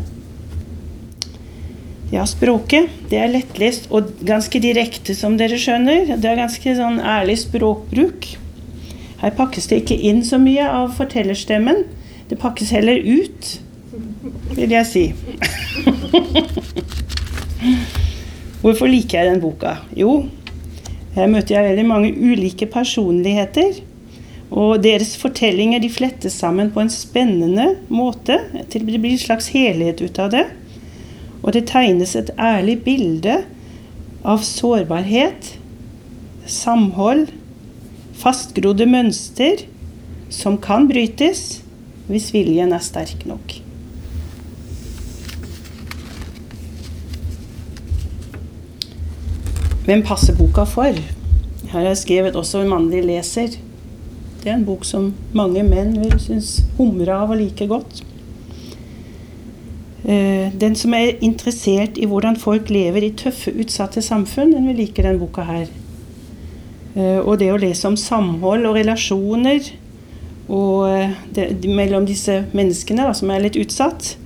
Ja, 2.14 2.24
språket 2.30 2.92
det 3.10 3.18
er 3.20 3.32
lettlest 3.34 3.90
og 3.92 4.14
ganske 4.24 4.60
direkte, 4.64 5.16
som 5.18 5.36
dere 5.40 5.58
skjønner. 5.60 6.14
Det 6.16 6.30
er 6.30 6.40
ganske 6.40 6.76
sånn 6.78 7.02
ærlig 7.02 7.40
språkbruk. 7.42 8.28
Her 9.24 9.34
pakkes 9.36 9.68
det 9.72 9.82
ikke 9.82 9.98
inn 10.10 10.22
så 10.28 10.38
mye 10.40 10.68
av 10.70 10.94
fortellerstemmen. 10.96 11.84
Det 12.30 12.38
pakkes 12.40 12.72
heller 12.76 13.02
ut, 13.02 13.50
vil 14.54 14.72
jeg 14.78 14.86
si. 14.88 15.06
Hvorfor 18.64 18.88
liker 18.88 19.20
jeg 19.20 19.32
den 19.34 19.42
boka? 19.44 19.76
Jo, 19.98 20.22
her 21.18 21.28
møter 21.32 21.58
jeg 21.58 21.68
veldig 21.72 21.88
mange 21.90 22.14
ulike 22.16 22.70
personligheter. 22.72 23.82
Og 24.54 24.84
deres 24.84 25.16
fortellinger 25.18 25.82
de 25.82 25.90
flettes 25.90 26.36
sammen 26.38 26.70
på 26.74 26.84
en 26.84 26.92
spennende 26.94 27.72
måte. 27.90 28.38
Til 28.70 28.86
det 28.86 29.00
blir 29.02 29.16
en 29.16 29.24
slags 29.24 29.50
helhet 29.56 30.04
ut 30.04 30.20
av 30.22 30.30
det. 30.34 30.46
Og 31.42 31.56
det 31.56 31.66
tegnes 31.72 32.14
et 32.16 32.30
ærlig 32.38 32.78
bilde 32.86 33.42
av 34.24 34.46
sårbarhet, 34.46 35.56
samhold, 36.46 37.28
fastgrodde 38.16 38.86
mønster 38.88 39.66
som 40.32 40.56
kan 40.62 40.88
brytes 40.88 41.64
hvis 42.08 42.30
viljen 42.36 42.72
er 42.76 42.84
sterk 42.84 43.26
nok. 43.28 43.58
Hvem 49.84 50.06
passer 50.08 50.36
boka 50.38 50.64
for? 50.70 50.96
Her 51.68 51.74
har 51.74 51.90
jeg 51.90 52.04
skrevet 52.06 52.38
også 52.40 52.62
en 52.62 52.72
mannlig 52.72 53.02
leser. 53.04 53.58
Det 54.44 54.52
er 54.52 54.58
en 54.58 54.66
bok 54.68 54.84
som 54.84 55.14
mange 55.32 55.64
menn 55.64 55.94
vil 56.02 56.18
synes 56.20 56.58
humre 56.76 57.16
av 57.16 57.32
og 57.32 57.40
like 57.40 57.68
godt. 57.70 58.02
Eh, 60.04 60.52
den 60.60 60.76
som 60.76 60.92
er 60.98 61.14
interessert 61.24 61.96
i 61.96 62.10
hvordan 62.12 62.36
folk 62.36 62.68
lever 62.74 63.06
i 63.08 63.14
tøffe, 63.16 63.54
utsatte 63.56 64.04
samfunn, 64.04 64.52
den 64.52 64.68
vil 64.68 64.82
like 64.84 65.06
den 65.06 65.22
boka 65.22 65.48
her. 65.48 65.72
Eh, 66.98 67.22
og 67.24 67.40
det 67.40 67.54
å 67.54 67.62
lese 67.62 67.88
om 67.88 67.96
samhold 67.96 68.68
og 68.68 68.76
relasjoner 68.76 69.72
og 70.52 70.90
eh, 70.92 71.16
det, 71.32 71.48
mellom 71.64 72.04
disse 72.06 72.42
menneskene 72.52 73.08
da, 73.08 73.16
som 73.16 73.32
er 73.32 73.46
litt 73.46 73.58
utsatt. 73.64 74.18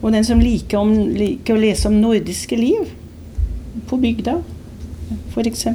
Og 0.00 0.16
den 0.16 0.24
som 0.24 0.40
liker, 0.40 0.80
om, 0.80 0.96
liker 1.12 1.58
å 1.58 1.60
lese 1.60 1.92
om 1.92 2.00
nordiske 2.00 2.56
liv 2.56 2.88
på 3.86 4.00
bygda, 4.00 4.40
f.eks. 5.34 5.66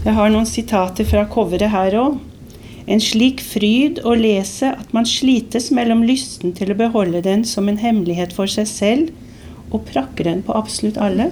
Jeg 0.00 0.16
har 0.16 0.30
noen 0.32 0.46
sitater 0.48 1.04
fra 1.04 1.26
coveret 1.28 1.74
her 1.74 1.94
òg. 2.00 2.14
En 2.90 3.02
slik 3.04 3.42
fryd 3.44 3.98
å 4.08 4.14
lese 4.16 4.70
at 4.72 4.94
man 4.96 5.04
slites 5.04 5.68
mellom 5.76 6.00
lysten 6.08 6.54
til 6.56 6.72
å 6.72 6.76
beholde 6.78 7.20
den 7.26 7.44
som 7.44 7.68
en 7.68 7.76
hemmelighet 7.82 8.32
for 8.32 8.48
seg 8.48 8.70
selv, 8.70 9.10
og 9.68 9.84
prakker 9.92 10.24
den 10.26 10.40
på 10.46 10.56
absolutt 10.56 10.96
alle. 10.96 11.28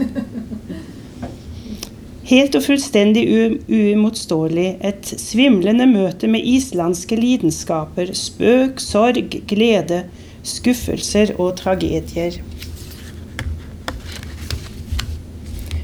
Helt 2.28 2.60
og 2.60 2.66
fullstendig 2.66 3.24
uimotståelig. 3.72 4.68
Et 4.84 5.14
svimlende 5.16 5.88
møte 5.88 6.28
med 6.28 6.44
islandske 6.44 7.16
lidenskaper, 7.16 8.12
spøk, 8.12 8.84
sorg, 8.84 9.40
glede, 9.48 10.04
skuffelser 10.44 11.38
og 11.40 11.56
tragedier. 11.64 12.42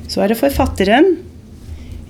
Så 0.05 0.21
er 0.21 0.31
det 0.31 0.43
forfatteren. 0.45 1.14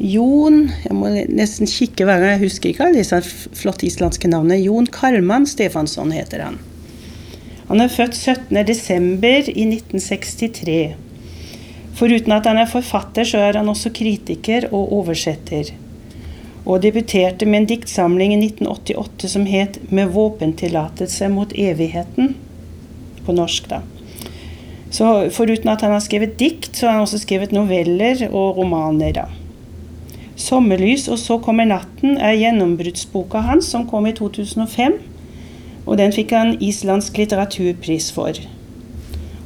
Jon 0.05 0.67
Jeg 0.85 0.93
må 0.93 1.09
nesten 1.33 1.69
kikke 1.71 2.05
hver 2.05 2.21
gang 2.21 2.35
jeg 2.35 2.45
husker 2.45 2.71
ikke 2.71 2.89
alle 2.89 3.01
disse 3.01 3.21
flotte 3.57 3.87
islandske 3.89 4.29
navnene. 4.29 4.61
Jon 4.61 4.89
Karman 4.93 5.47
Stefansson 5.49 6.13
heter 6.13 6.43
han. 6.45 6.59
Han 7.71 7.81
er 7.81 7.89
født 7.89 8.13
17.12. 8.13 9.49
i 9.49 9.65
1963. 9.71 10.75
Foruten 11.97 12.35
at 12.37 12.45
han 12.51 12.61
er 12.61 12.69
forfatter, 12.69 13.25
så 13.25 13.41
er 13.47 13.57
han 13.57 13.71
også 13.73 13.95
kritiker 13.97 14.67
og 14.73 14.93
oversetter. 14.99 15.71
Og 16.65 16.83
debuterte 16.85 17.49
med 17.49 17.63
en 17.63 17.69
diktsamling 17.73 18.35
i 18.35 18.41
1988 18.43 19.31
som 19.33 19.47
het 19.47 19.79
'Med 19.91 20.13
våpentillatelse 20.13 21.29
mot 21.29 21.53
evigheten'. 21.53 22.35
På 23.25 23.33
norsk, 23.33 23.69
da. 23.71 23.81
Så 24.91 25.31
foruten 25.31 25.69
at 25.69 25.81
han 25.81 25.91
har 25.91 26.01
skrevet 26.01 26.39
dikt, 26.39 26.77
så 26.77 26.87
har 26.87 26.93
han 26.93 27.07
også 27.07 27.19
skrevet 27.19 27.53
noveller 27.53 28.29
og 28.33 28.57
romaner. 28.57 29.13
da. 29.13 29.44
'Sommerlys 30.45 31.09
og 31.09 31.19
så 31.19 31.39
kommer 31.39 31.65
natten' 31.65 32.19
er 32.21 32.37
gjennombruddsboka 32.37 33.41
hans, 33.47 33.65
som 33.73 33.87
kom 33.89 34.07
i 34.07 34.13
2005. 34.13 34.99
Og 35.87 35.99
den 35.99 36.13
fikk 36.13 36.35
han 36.37 36.57
islandsk 36.61 37.17
litteraturpris 37.17 38.11
for. 38.13 38.37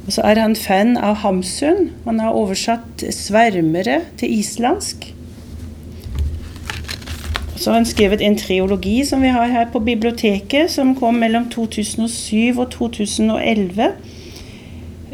Og 0.05 0.11
så 0.11 0.25
er 0.27 0.41
han 0.41 0.55
fan 0.55 0.97
av 0.97 1.21
Hamsun. 1.23 1.91
Han 2.05 2.19
har 2.19 2.35
oversatt 2.35 3.03
'Svermere' 3.03 4.01
til 4.17 4.39
islandsk. 4.39 5.13
Så 7.55 7.69
har 7.69 7.75
han 7.75 7.85
skrevet 7.85 8.21
en 8.21 8.37
triologi 8.37 9.05
som 9.05 9.21
vi 9.21 9.27
har 9.27 9.47
her 9.47 9.65
på 9.71 9.79
biblioteket, 9.79 10.71
som 10.71 10.95
kom 10.95 11.13
mellom 11.13 11.49
2007 11.49 12.59
og 12.59 12.71
2011. 12.71 13.91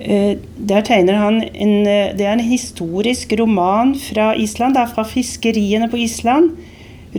Eh, 0.05 0.37
der 0.67 0.81
tegner 0.81 1.17
han 1.17 1.43
en, 1.53 1.87
eh, 1.87 2.17
Det 2.17 2.25
er 2.25 2.33
en 2.33 2.39
historisk 2.39 3.33
roman 3.39 3.95
fra 3.95 4.33
Island, 4.33 4.75
da, 4.75 4.85
fra 4.85 5.03
fiskeriene 5.03 5.89
på 5.89 5.97
Island 5.97 6.51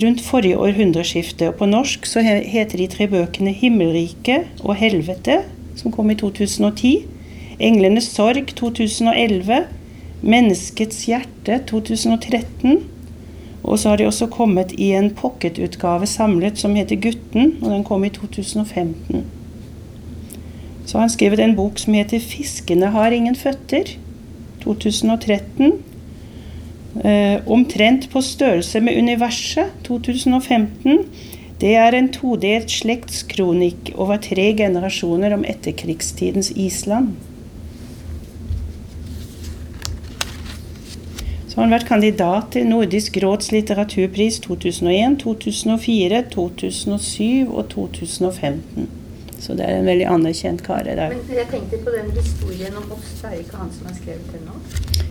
rundt 0.02 0.21
forrige 0.21 0.59
århundreskifte. 0.59 1.49
Og 1.49 1.55
på 1.55 1.66
norsk 1.66 2.07
så 2.07 2.21
heter 2.21 2.78
de 2.78 2.87
tre 2.87 3.07
bøkene 3.07 3.50
'Himmelriket' 3.50 4.62
og 4.64 4.76
'Helvete', 4.76 5.43
som 5.76 5.93
kom 5.93 6.11
i 6.11 6.14
2010. 6.14 7.05
'Englenes 7.61 8.09
sorg' 8.19 8.55
2011. 8.55 9.64
'Menneskets 10.23 11.07
hjerte' 11.07 11.64
2013. 11.66 12.78
Og 13.64 13.78
så 13.78 13.88
har 13.88 13.97
de 13.97 14.07
også 14.07 14.26
kommet 14.26 14.73
i 14.73 14.93
en 14.93 15.11
pocketutgave 15.11 16.07
samlet 16.07 16.59
som 16.59 16.75
heter 16.75 16.97
'Gutten', 16.97 17.64
og 17.64 17.71
den 17.71 17.85
kom 17.85 18.05
i 18.05 18.09
2015. 18.09 19.25
Så 20.87 20.97
har 20.97 21.07
han 21.07 21.11
skrevet 21.11 21.43
en 21.43 21.57
bok 21.59 21.78
som 21.83 21.95
heter 21.95 22.19
'Fiskene 22.23 22.87
har 22.95 23.11
ingen 23.11 23.35
føtter', 23.35 23.97
2013. 24.62 25.73
Eh, 27.05 27.40
omtrent 27.47 28.11
på 28.11 28.21
størrelse 28.23 28.81
med 28.81 28.97
universet, 28.99 29.73
2015. 29.85 30.99
Det 31.61 31.75
er 31.75 31.95
en 31.95 32.09
todelt 32.12 32.71
slektskronikk 32.71 33.93
over 33.97 34.16
tre 34.16 34.55
generasjoner 34.57 35.35
om 35.35 35.45
etterkrigstidens 35.45 36.52
Island. 36.57 37.09
Så 41.49 41.57
har 41.57 41.62
han 41.62 41.73
vært 41.73 41.88
kandidat 41.88 42.50
til 42.52 42.66
Nordisk 42.69 43.16
råds 43.23 43.52
litteraturpris 43.52 44.38
2001, 44.45 45.19
2004, 45.23 46.23
2007 46.31 47.49
og 47.49 47.69
2015. 47.69 48.88
Så 49.40 49.55
det 49.57 49.66
er 49.69 49.78
en 49.81 49.87
veldig 49.87 50.07
anerkjent 50.09 50.62
kar. 50.64 50.83
der. 50.85 51.09
Men 51.09 51.19
jeg 51.37 51.47
tenkte 51.50 51.78
på 51.85 51.90
den 51.93 52.11
historien 52.16 52.76
om 52.76 52.93
oss. 52.93 53.11
Det 53.23 53.31
er 53.33 53.38
ikke 53.43 53.57
han 53.57 53.71
som 53.73 53.87
har 53.87 53.95
skrevet 53.95 54.33
den 54.33 54.47
nå? 54.49 54.57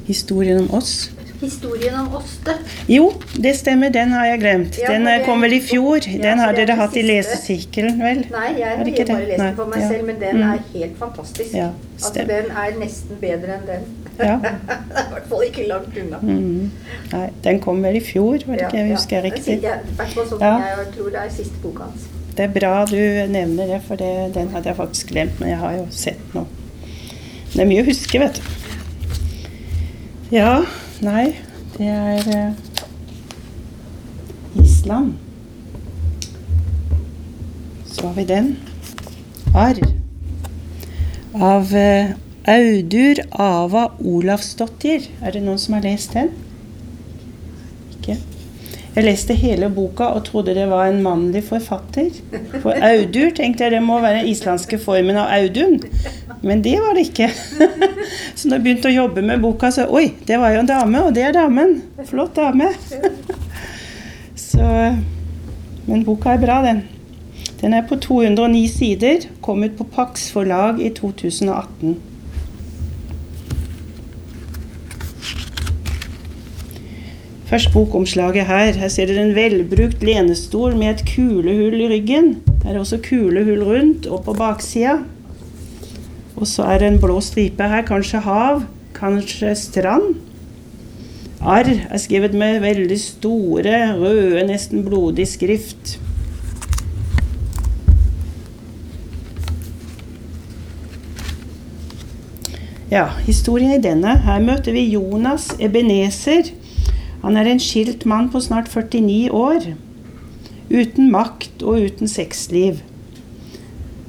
Historien 0.07 0.59
om 0.59 0.73
oss? 0.77 1.11
Historien 1.41 1.95
om 1.99 2.13
oss, 2.15 2.37
det. 2.45 2.53
Jo, 2.87 3.11
det 3.43 3.55
stemmer. 3.57 3.89
Den 3.89 4.11
har 4.15 4.25
jeg 4.25 4.39
glemt. 4.39 4.77
Ja, 4.81 4.91
den 4.93 5.07
eh, 5.07 5.25
kom 5.25 5.41
vel 5.43 5.53
i 5.57 5.59
fjor. 5.61 5.97
Ja, 6.07 6.21
den 6.29 6.39
har 6.39 6.53
er 6.53 6.59
dere 6.65 6.77
hatt 6.79 6.95
i 6.97 7.03
lesesirkelen, 7.05 7.97
vel? 8.01 8.21
Nei, 8.31 8.53
jeg 8.59 8.77
har 8.77 8.85
ikke 8.91 9.05
bare 9.09 9.25
lest 9.27 9.41
den 9.43 9.55
for 9.57 9.65
meg 9.73 9.81
ja. 9.83 9.89
selv, 9.91 10.05
men 10.07 10.19
den 10.21 10.35
Mm. 10.35 10.53
er 10.53 10.59
helt 10.73 10.97
fantastisk. 10.99 11.53
Ja, 11.53 11.69
altså, 11.97 12.13
den 12.31 12.51
er 12.51 12.79
nesten 12.79 13.17
bedre 13.21 13.59
enn 13.59 13.67
den. 13.69 13.85
Ja. 14.15 14.37
i 14.39 15.09
hvert 15.11 15.25
fall 15.27 15.41
ikke 15.43 15.67
langt 15.67 15.97
unna. 15.99 16.17
Mm. 16.23 16.71
Nei, 17.11 17.25
den 17.43 17.59
kom 17.59 17.81
vel 17.83 17.97
i 17.99 17.99
fjor, 17.99 18.37
var 18.47 18.55
det 18.55 18.69
ikke? 18.69 18.77
Jeg 18.77 18.91
husker 18.95 19.15
jeg 19.17 19.23
riktig. 19.33 19.57
jeg, 19.63 19.79
i 19.91 19.95
hvert 19.97 20.13
fall 20.15 20.27
sånn 20.29 20.39
Ja. 20.45 20.53
jeg 20.69 20.93
tror 20.95 21.09
det 21.11 21.19
er 21.25 21.33
siste 21.35 21.59
boka 21.63 21.83
hans. 21.89 22.05
Det 22.35 22.43
er 22.43 22.51
bra 22.51 22.83
du 22.89 22.99
nevner 23.31 23.69
det, 23.69 23.79
for 23.87 23.95
det, 23.95 24.33
den 24.35 24.49
hadde 24.51 24.67
jeg 24.67 24.75
faktisk 24.75 25.13
glemt, 25.13 25.39
men 25.39 25.53
jeg 25.53 25.59
har 25.61 25.77
jo 25.77 25.85
sett 25.95 26.33
noe. 26.35 26.45
Det 27.53 27.61
er 27.63 27.69
mye 27.69 27.83
å 27.85 27.87
huske, 27.87 28.19
vet 28.19 28.39
du. 28.41 28.43
Ja, 30.35 30.65
nei, 31.05 31.29
det 31.77 31.87
er 31.87 32.27
eh, 32.35 32.51
Island. 34.59 35.13
Så 37.87 38.09
har 38.09 38.17
vi 38.17 38.27
den. 38.27 38.57
Arr. 39.55 39.79
Av 41.39 41.71
eh, 41.71 42.17
Audur 42.51 43.23
Ava 43.31 43.87
Olavsdottir. 44.03 45.07
Er 45.23 45.37
det 45.37 45.45
noen 45.45 45.61
som 45.61 45.77
har 45.77 45.87
lest 45.87 46.17
den? 46.17 46.33
Jeg 48.95 49.03
leste 49.03 49.35
hele 49.35 49.67
boka 49.75 50.05
og 50.15 50.23
trodde 50.29 50.53
det 50.55 50.69
var 50.71 50.87
en 50.87 51.01
mannlig 51.03 51.41
forfatter. 51.43 52.13
For 52.63 52.71
Audur 52.71 53.33
tenkte 53.35 53.65
jeg 53.65 53.73
det 53.73 53.81
må 53.83 53.97
være 53.99 54.21
den 54.21 54.29
islandske 54.31 54.79
formen 54.79 55.19
av 55.19 55.33
Audun. 55.35 55.81
Men 56.45 56.63
det 56.63 56.77
var 56.79 56.95
det 56.95 57.09
ikke. 57.09 57.27
Så 58.37 58.47
da 58.47 58.55
jeg 58.55 58.63
begynte 58.63 58.87
å 58.87 58.95
jobbe 58.95 59.25
med 59.25 59.43
boka, 59.43 59.73
så 59.73 59.89
Oi, 59.91 60.13
det 60.27 60.39
var 60.39 60.55
jo 60.55 60.63
en 60.63 60.71
dame, 60.71 61.03
og 61.03 61.11
det 61.17 61.25
er 61.27 61.35
damen. 61.35 61.81
Flott 62.07 62.39
dame. 62.39 62.71
Så 64.47 64.63
Men 65.85 66.07
boka 66.07 66.31
er 66.31 66.41
bra, 66.41 66.61
den. 66.63 66.85
Den 67.59 67.75
er 67.75 67.83
på 67.89 67.99
209 67.99 68.65
sider. 68.71 69.27
Kom 69.43 69.63
ut 69.67 69.75
på 69.75 69.87
Pax 69.91 70.29
forlag 70.31 70.79
i 70.79 70.93
2018. 70.95 71.97
Først 77.55 77.71
bokomslaget 77.71 78.45
her. 78.45 78.73
Her 78.75 78.89
ser 78.91 79.07
dere 79.07 79.21
en 79.23 79.35
velbrukt 79.35 80.01
lenestol 80.03 80.73
med 80.75 80.89
et 80.89 81.03
kulehull 81.07 81.77
i 81.79 81.85
ryggen. 81.87 82.25
Her 82.65 82.73
er 82.73 82.79
også 82.81 82.97
kulehull 83.05 83.61
rundt 83.63 84.09
og 84.11 84.25
på 84.25 84.33
baksida. 84.35 84.97
Og 86.35 86.49
så 86.51 86.65
er 86.67 86.81
det 86.81 86.89
en 86.89 86.99
blå 86.99 87.21
stripe 87.23 87.63
her. 87.63 87.85
Kanskje 87.87 88.19
hav, 88.25 88.59
kanskje 88.97 89.53
strand. 89.55 90.17
Arr 91.39 91.71
er 91.87 92.01
skrevet 92.03 92.35
med 92.35 92.59
veldig 92.59 92.99
store, 92.99 93.77
røde, 94.01 94.43
nesten 94.51 94.83
blodig 94.83 95.29
skrift. 95.31 95.95
Ja, 102.91 103.07
historien 103.23 103.79
i 103.79 103.81
denne. 103.87 104.19
Her 104.27 104.43
møter 104.43 104.75
vi 104.75 104.89
Jonas 104.97 105.53
Ebenezer 105.55 106.51
han 107.25 107.39
er 107.41 107.47
en 107.49 107.61
skilt 107.61 108.03
mann 108.05 108.27
på 108.29 108.37
snart 108.43 108.67
49 108.69 109.31
år, 109.33 109.71
uten 110.69 111.09
makt 111.09 111.63
og 111.65 111.87
uten 111.87 112.09
sexliv. 112.09 112.83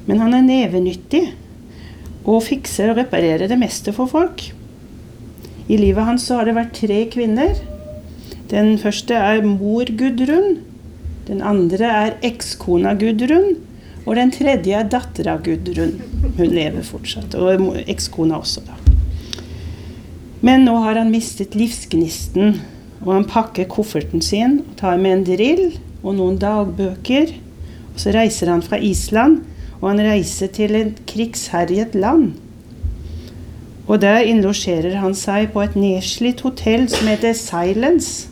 Men 0.05 0.21
han 0.21 0.35
er 0.37 0.45
nevenyttig 0.45 1.23
og 2.27 2.43
fikser 2.45 2.91
og 2.91 3.01
reparerer 3.01 3.49
det 3.49 3.57
meste 3.57 3.93
for 3.95 4.11
folk. 4.11 4.43
I 5.67 5.79
livet 5.81 6.05
hans 6.05 6.27
så 6.29 6.37
har 6.37 6.47
det 6.47 6.55
vært 6.59 6.77
tre 6.77 6.99
kvinner. 7.11 7.57
Den 8.53 8.77
første 8.79 9.17
er 9.17 9.41
mor 9.43 9.89
Gudrun. 9.97 10.61
Den 11.27 11.41
andre 11.41 11.89
er 12.05 12.15
ekskona 12.23 12.93
Gudrun. 13.01 13.57
Og 14.05 14.15
den 14.15 14.29
tredje 14.31 14.77
er 14.77 14.87
dattera 14.87 15.35
Gudrun. 15.43 15.97
Hun 16.37 16.53
lever 16.53 16.85
fortsatt. 16.85 17.33
Og 17.35 17.81
ekskona 17.89 18.37
også, 18.39 18.63
da. 18.69 18.77
Men 20.45 20.67
nå 20.69 20.77
har 20.85 21.01
han 21.01 21.09
mistet 21.11 21.57
livsgnisten 21.57 22.59
og 23.03 23.11
han 23.13 23.27
pakker 23.29 23.69
kofferten 23.69 24.23
sin 24.23 24.61
og 24.63 24.73
tar 24.79 24.97
med 25.01 25.19
en 25.19 25.27
drill 25.27 25.67
og 26.01 26.17
noen 26.17 26.39
dagbøker. 26.41 27.35
Og 27.93 28.01
så 28.01 28.13
reiser 28.15 28.51
han 28.51 28.63
fra 28.65 28.79
Island, 28.81 29.41
og 29.81 29.91
han 29.91 30.01
reiser 30.05 30.49
til 30.53 30.75
et 30.77 31.01
krigsherjet 31.09 31.95
land. 31.97 32.33
Og 33.87 34.01
der 34.03 34.25
innlosjerer 34.27 34.97
han 34.99 35.15
seg 35.15 35.53
på 35.53 35.61
et 35.63 35.77
nedslitt 35.79 36.41
hotell 36.43 36.89
som 36.91 37.07
heter 37.07 37.37
Silence. 37.37 38.27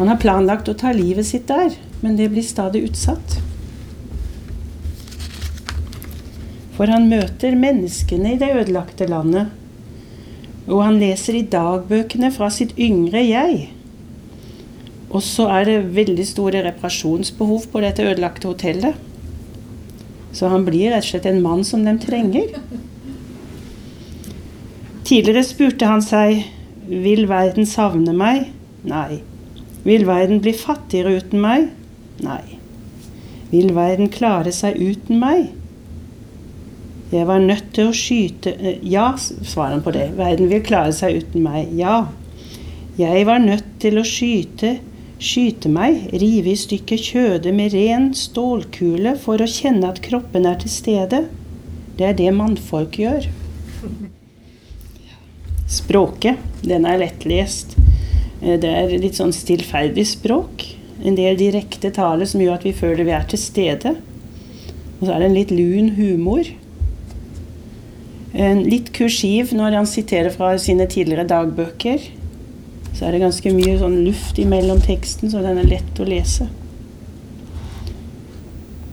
Han 0.00 0.08
har 0.08 0.18
planlagt 0.18 0.70
å 0.72 0.74
ta 0.80 0.94
livet 0.96 1.28
sitt 1.28 1.46
der, 1.50 1.76
men 2.00 2.16
det 2.16 2.30
blir 2.32 2.46
stadig 2.46 2.86
utsatt. 2.88 3.36
For 6.78 6.88
han 6.88 7.10
møter 7.12 7.58
menneskene 7.60 8.34
i 8.34 8.38
det 8.40 8.54
ødelagte 8.56 9.04
landet 9.10 9.59
og 10.70 10.84
han 10.86 10.98
leser 11.02 11.40
i 11.40 11.46
dagbøkene 11.50 12.30
fra 12.34 12.48
sitt 12.54 12.76
yngre 12.78 13.22
jeg. 13.26 13.68
Og 15.10 15.22
så 15.26 15.48
er 15.50 15.66
det 15.66 15.78
veldig 15.96 16.26
store 16.28 16.62
reparasjonsbehov 16.68 17.66
på 17.72 17.82
dette 17.82 18.06
ødelagte 18.06 18.46
hotellet. 18.46 18.94
Så 20.32 20.50
han 20.52 20.64
blir 20.66 20.92
rett 20.94 21.02
og 21.02 21.10
slett 21.10 21.26
en 21.26 21.42
mann 21.42 21.64
som 21.66 21.82
de 21.84 21.96
trenger. 21.98 22.54
Tidligere 25.02 25.42
spurte 25.42 25.90
han 25.90 26.04
seg 26.06 26.44
vil 26.90 27.26
verden 27.30 27.66
savne 27.66 28.14
meg? 28.14 28.48
Nei. 28.86 29.20
Vil 29.82 30.06
verden 30.06 30.40
bli 30.42 30.54
fattigere 30.54 31.16
uten 31.18 31.42
meg? 31.42 31.68
Nei. 32.22 32.58
Vil 33.50 33.74
verden 33.74 34.10
klare 34.12 34.52
seg 34.54 34.78
uten 34.78 35.18
meg? 35.22 35.48
Jeg 37.10 37.26
var 37.26 37.42
nødt 37.42 37.72
til 37.74 37.90
å 37.90 37.96
skyte 37.96 38.52
eh, 38.54 38.78
Ja, 38.86 39.12
svarer 39.18 39.76
han 39.76 39.82
på 39.82 39.94
det. 39.94 40.12
Verden 40.18 40.50
vil 40.50 40.62
klare 40.62 40.92
seg 40.94 41.24
uten 41.24 41.42
meg. 41.42 41.72
Ja. 41.74 42.04
Jeg 43.00 43.24
var 43.26 43.42
nødt 43.42 43.66
til 43.82 43.98
å 43.98 44.06
skyte, 44.06 44.76
skyte 45.18 45.70
meg, 45.72 46.06
rive 46.20 46.52
i 46.52 46.58
stykker 46.58 47.00
kjødet 47.00 47.54
med 47.56 47.74
ren 47.74 48.10
stålkule 48.14 49.16
for 49.22 49.42
å 49.42 49.48
kjenne 49.50 49.90
at 49.90 50.02
kroppen 50.04 50.46
er 50.46 50.60
til 50.62 50.72
stede. 50.72 51.24
Det 51.98 52.06
er 52.06 52.18
det 52.18 52.30
mannfolk 52.36 53.00
gjør. 53.02 53.26
Språket, 55.70 56.38
den 56.62 56.86
er 56.86 57.02
lettlest. 57.02 57.74
Eh, 58.40 58.54
det 58.60 58.70
er 58.70 58.96
litt 59.02 59.18
sånn 59.18 59.34
stillferdig 59.34 60.06
språk. 60.14 60.68
En 61.02 61.18
del 61.18 61.38
direkte 61.40 61.90
tale 61.96 62.28
som 62.28 62.42
gjør 62.42 62.60
at 62.60 62.70
vi 62.70 62.76
føler 62.76 63.06
vi 63.08 63.18
er 63.18 63.26
til 63.26 63.40
stede. 63.40 63.96
Og 65.00 65.06
så 65.08 65.14
er 65.14 65.22
det 65.22 65.30
en 65.30 65.38
litt 65.40 65.54
lun 65.54 65.94
humor. 65.98 66.46
Litt 68.40 68.94
kursiv 68.96 69.50
når 69.52 69.74
han 69.76 69.88
siterer 69.88 70.32
fra 70.32 70.54
sine 70.58 70.86
tidligere 70.88 71.26
dagbøker. 71.28 72.06
Så 72.94 73.06
er 73.06 73.12
det 73.12 73.20
ganske 73.22 73.52
mye 73.52 73.76
sånn 73.80 74.00
luft 74.06 74.38
imellom 74.40 74.80
teksten, 74.84 75.30
så 75.32 75.42
den 75.44 75.60
er 75.60 75.68
lett 75.68 76.00
å 76.00 76.06
lese. 76.08 76.48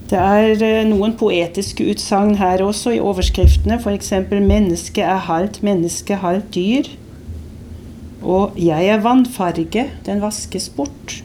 Det 0.08 0.20
er 0.20 0.62
eh, 0.64 0.86
noen 0.88 1.18
poetiske 1.20 1.84
utsagn 1.92 2.38
her 2.40 2.62
også 2.64 2.94
i 2.96 3.02
overskriftene, 3.04 3.76
f.eks.: 3.82 4.14
'Mennesket 4.32 5.04
er 5.04 5.26
halvt 5.28 5.62
menneske, 5.64 6.16
halvt 6.16 6.56
dyr'. 6.56 6.92
Og 8.22 8.56
'Jeg 8.56 8.88
er 8.88 9.04
vannfarge, 9.04 9.86
den 10.06 10.22
vaskes 10.22 10.70
bort'. 10.70 11.22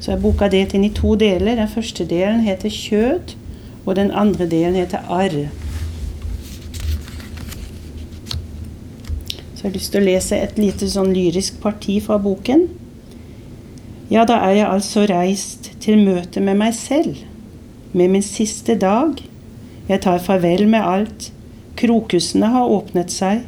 Så 0.00 0.12
er 0.12 0.22
boka 0.22 0.48
delt 0.48 0.74
inn 0.74 0.84
i 0.84 0.94
to 0.94 1.14
deler. 1.14 1.54
Den 1.54 1.68
første 1.68 2.06
delen 2.06 2.40
heter 2.46 2.68
'Kjød', 2.68 3.36
og 3.86 3.96
den 3.96 4.10
andre 4.10 4.46
delen 4.46 4.74
heter 4.74 4.98
'Arr'. 5.10 5.63
Så 9.64 9.68
jeg 9.68 9.72
har 9.72 9.80
lyst 9.80 9.92
til 9.94 10.02
å 10.02 10.04
lese 10.04 10.38
et 10.44 10.58
lite 10.60 10.86
sånn 10.92 11.14
lyrisk 11.16 11.54
parti 11.62 11.94
fra 12.04 12.18
boken. 12.20 12.66
Ja, 14.12 14.26
da 14.28 14.34
er 14.44 14.58
jeg 14.58 14.66
altså 14.68 15.06
reist 15.08 15.70
til 15.80 16.02
møte 16.04 16.42
med 16.44 16.58
meg 16.60 16.74
selv, 16.76 17.22
med 17.96 18.12
min 18.12 18.26
siste 18.26 18.76
dag. 18.76 19.22
Jeg 19.88 20.02
tar 20.04 20.20
farvel 20.20 20.66
med 20.68 20.84
alt. 20.84 21.30
Krokusene 21.80 22.50
har 22.52 22.74
åpnet 22.74 23.08
seg. 23.14 23.46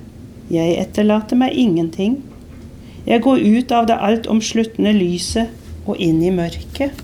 Jeg 0.48 0.78
etterlater 0.86 1.36
meg 1.36 1.52
ingenting. 1.52 2.16
Jeg 3.04 3.20
går 3.28 3.44
ut 3.44 3.76
av 3.76 3.90
det 3.92 4.00
altomsluttende 4.08 4.96
lyset 4.96 5.52
og 5.84 6.00
inn 6.00 6.24
i 6.24 6.32
mørket. 6.32 6.96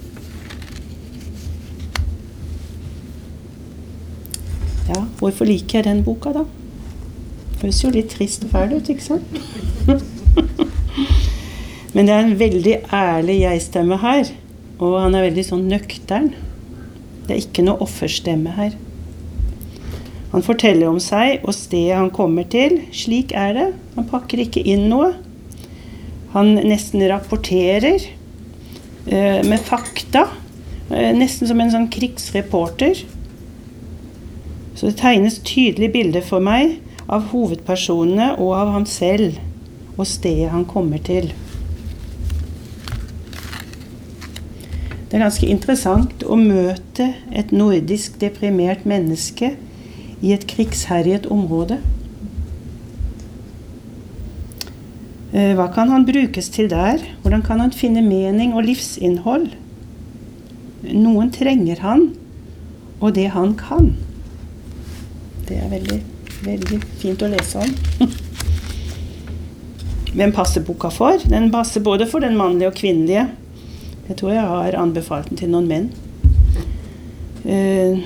Ja, 4.88 5.04
hvorfor 5.20 5.52
liker 5.52 5.82
jeg 5.82 5.90
den 5.90 6.04
boka, 6.08 6.32
da? 6.40 6.48
Høres 7.62 7.84
jo 7.84 7.92
litt 7.94 8.10
trist 8.10 8.42
og 8.42 8.50
fæl 8.50 8.72
ut, 8.74 8.88
ikke 8.90 9.04
sant? 9.04 9.36
Men 11.94 12.08
det 12.08 12.14
er 12.14 12.24
en 12.24 12.38
veldig 12.40 12.72
ærlig 12.90 13.36
jeg-stemme 13.44 13.98
her. 14.02 14.32
Og 14.82 14.96
han 14.98 15.14
er 15.14 15.28
veldig 15.28 15.44
sånn 15.46 15.68
nøktern. 15.70 16.32
Det 17.28 17.36
er 17.36 17.44
ikke 17.44 17.62
noe 17.62 17.78
offerstemme 17.84 18.56
her. 18.56 18.74
Han 20.32 20.42
forteller 20.42 20.90
om 20.90 20.98
seg 21.02 21.46
og 21.46 21.54
stedet 21.54 22.00
han 22.00 22.10
kommer 22.10 22.48
til. 22.50 22.80
Slik 22.90 23.30
er 23.36 23.54
det. 23.54 23.70
Han 23.94 24.10
pakker 24.10 24.42
ikke 24.42 24.64
inn 24.66 24.88
noe. 24.90 25.12
Han 26.34 26.56
nesten 26.66 27.04
rapporterer 27.12 28.08
eh, 29.06 29.40
med 29.46 29.62
fakta. 29.62 30.26
Eh, 30.90 31.12
nesten 31.14 31.46
som 31.46 31.62
en 31.62 31.70
sånn 31.70 31.92
krigsreporter. 31.94 33.04
Så 34.74 34.88
det 34.88 34.98
tegnes 34.98 35.44
tydelige 35.46 36.00
bilder 36.00 36.26
for 36.26 36.42
meg 36.42 36.80
av 37.12 37.30
hovedpersonene 37.32 38.32
og 38.38 38.54
av 38.56 38.74
ham 38.76 38.86
selv 38.88 39.38
og 39.98 40.06
stedet 40.08 40.50
han 40.52 40.64
kommer 40.68 41.02
til. 41.04 41.30
Det 45.12 45.18
er 45.18 45.26
ganske 45.26 45.48
interessant 45.52 46.22
å 46.24 46.38
møte 46.40 47.10
et 47.36 47.50
nordisk 47.52 48.14
deprimert 48.22 48.86
menneske 48.88 49.50
i 50.24 50.32
et 50.32 50.46
krigsherjet 50.48 51.26
område. 51.28 51.76
Eh, 55.32 55.52
hva 55.58 55.66
kan 55.74 55.92
han 55.92 56.06
brukes 56.08 56.48
til 56.52 56.70
der? 56.72 57.04
Hvordan 57.20 57.44
kan 57.44 57.60
han 57.60 57.76
finne 57.76 58.00
mening 58.04 58.56
og 58.56 58.64
livsinnhold? 58.70 59.50
Noen 60.96 61.28
trenger 61.32 61.84
han 61.84 62.08
og 63.02 63.14
det 63.18 63.28
han 63.36 63.52
kan. 63.58 63.92
det 65.48 65.58
er 65.58 65.68
veldig, 65.68 66.00
veldig 66.44 66.80
fint 67.02 67.22
å 67.22 67.30
lese 67.32 67.62
om. 67.62 68.08
Hvem 70.12 70.32
passer 70.36 70.64
boka 70.66 70.90
for? 70.92 71.22
Den 71.30 71.48
passer 71.54 71.80
både 71.84 72.06
for 72.10 72.20
den 72.24 72.36
mannlige 72.36 72.68
og 72.72 72.76
kvinnelige. 72.76 73.28
Jeg 74.10 74.18
tror 74.20 74.34
jeg 74.34 74.44
har 74.50 74.76
anbefalt 74.76 75.30
den 75.30 75.40
til 75.40 75.52
noen 75.54 75.70
menn. 75.70 75.86
Eh, 77.48 78.02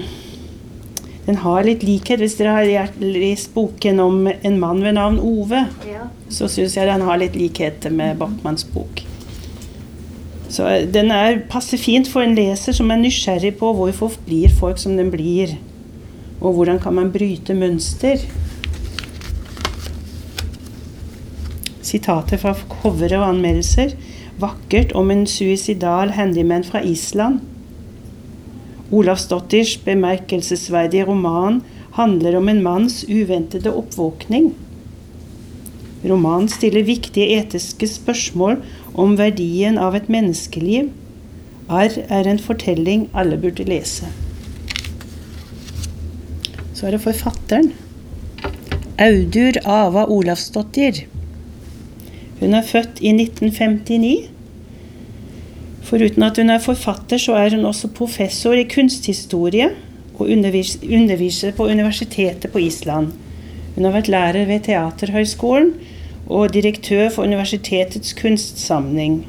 den 1.27 1.41
har 1.43 1.67
litt 1.67 1.83
likhet. 1.83 2.23
Hvis 2.23 2.37
dere 2.39 2.55
har 2.55 2.93
lest 3.03 3.51
boken 3.57 3.99
om 4.05 4.21
en 4.31 4.61
mann 4.63 4.85
ved 4.85 4.95
navn 5.01 5.19
Ove, 5.19 5.65
Ja. 5.89 6.07
så 6.31 6.47
syns 6.49 6.77
jeg 6.79 6.87
den 6.87 7.03
har 7.03 7.19
litt 7.19 7.35
likhet 7.37 7.91
med 7.91 8.19
Bachmanns 8.21 8.65
bok. 8.71 9.03
Så 10.49 10.69
eh, 10.71 10.87
den 10.87 11.11
er, 11.11 11.41
passer 11.51 11.81
fint 11.83 12.07
for 12.09 12.23
en 12.23 12.37
leser 12.39 12.73
som 12.77 12.91
er 12.95 13.03
nysgjerrig 13.03 13.57
på 13.59 13.73
hvorfor 13.75 14.15
blir 14.29 14.53
folk 14.55 14.79
som 14.79 14.95
den 14.97 15.11
blir, 15.11 15.57
og 16.41 16.57
hvordan 16.57 16.81
kan 16.83 16.95
man 16.97 17.13
bryte 17.13 17.55
mønster. 17.57 18.21
Sitater 21.87 22.41
fra 22.43 22.55
covere 22.69 23.21
og 23.21 23.29
anmeldelser. 23.31 23.95
Vakkert 24.41 24.93
om 24.93 25.11
en 25.11 25.25
suicidal 25.27 26.13
handyman 26.17 26.65
fra 26.65 26.83
Island. 26.85 27.41
Olavsdotters 28.93 29.77
bemerkelsesverdige 29.87 31.07
roman 31.09 31.63
handler 31.97 32.37
om 32.37 32.49
en 32.49 32.63
manns 32.63 33.05
uventede 33.09 33.73
oppvåkning. 33.73 34.53
Romanen 36.07 36.49
stiller 36.53 36.87
viktige 36.87 37.39
etiske 37.41 37.89
spørsmål 37.89 38.61
om 38.95 39.17
verdien 39.19 39.81
av 39.81 39.97
et 39.99 40.13
menneskeliv. 40.13 40.93
Arr 41.67 41.99
er 42.07 42.29
en 42.31 42.39
fortelling 42.39 43.09
alle 43.17 43.41
burde 43.41 43.67
lese. 43.67 44.13
Så 46.77 46.87
er 46.87 46.93
det 46.93 47.05
forfatteren. 47.07 47.71
Audur 49.01 49.57
Ava 49.65 50.05
Olavsdottir. 50.13 51.07
Hun 52.41 52.53
er 52.53 52.67
født 52.69 53.01
i 53.01 53.15
1959. 53.17 54.29
Foruten 55.89 56.27
at 56.27 56.37
hun 56.37 56.53
er 56.53 56.61
forfatter, 56.61 57.17
så 57.23 57.39
er 57.41 57.57
hun 57.57 57.65
også 57.65 57.89
professor 57.97 58.53
i 58.53 58.67
kunsthistorie 58.69 59.71
og 60.19 60.29
underviser 60.29 61.57
på 61.57 61.65
universitetet 61.65 62.53
på 62.53 62.61
Island. 62.61 63.13
Hun 63.77 63.85
har 63.85 63.97
vært 63.97 64.13
lærer 64.13 64.49
ved 64.49 64.67
Teaterhøgskolen 64.69 65.73
og 66.27 66.53
direktør 66.53 67.09
for 67.15 67.25
universitetets 67.25 68.13
kunstsamling. 68.21 69.23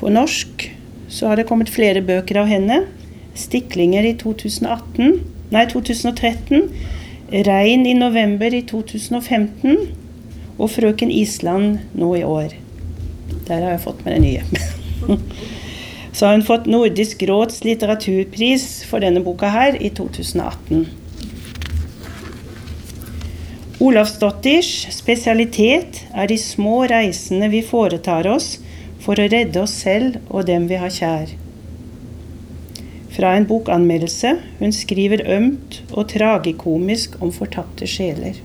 På 0.00 0.10
norsk 0.10 0.70
så 1.10 1.28
har 1.28 1.38
det 1.38 1.46
kommet 1.46 1.70
flere 1.70 2.02
bøker 2.02 2.42
av 2.42 2.50
henne. 2.50 2.86
'Stiklinger' 3.34 4.06
i 4.10 4.14
2018, 4.18 5.20
nei 5.50 5.66
2013. 5.70 6.70
'Regn 7.30 7.86
i 7.86 7.94
november' 7.94 8.54
i 8.54 8.62
2015. 8.62 9.76
Og 10.58 10.70
'Frøken 10.70 11.10
Island' 11.10 11.78
nå 11.94 12.14
i 12.14 12.22
år. 12.22 12.54
Der 13.48 13.62
har 13.62 13.70
jeg 13.70 13.80
fått 13.80 14.04
med 14.04 14.14
det 14.14 14.22
nye. 14.22 14.42
Så 16.12 16.26
har 16.26 16.32
hun 16.32 16.42
fått 16.42 16.66
Nordisk 16.66 17.22
råds 17.22 17.62
litteraturpris 17.64 18.84
for 18.84 18.98
denne 18.98 19.22
boka 19.22 19.48
her 19.48 19.78
i 19.80 19.88
2018. 19.88 20.88
Olavsdotters 23.80 24.86
spesialitet 24.92 26.02
er 26.12 26.26
de 26.28 26.36
små 26.38 26.82
reisene 26.90 27.48
vi 27.48 27.62
foretar 27.64 28.26
oss 28.28 28.58
for 29.00 29.16
å 29.16 29.28
redde 29.32 29.62
oss 29.62 29.78
selv 29.86 30.18
og 30.28 30.44
dem 30.50 30.66
vi 30.68 30.76
har 30.82 30.92
kjær. 30.92 31.39
Fra 33.20 33.34
en 33.36 33.44
bokanmeldelse 33.44 34.30
hun 34.62 34.70
skriver 34.72 35.20
ømt 35.28 35.82
og 35.92 36.06
tragikomisk 36.08 37.18
om 37.20 37.28
fortapte 37.36 37.84
sjeler. 37.84 38.38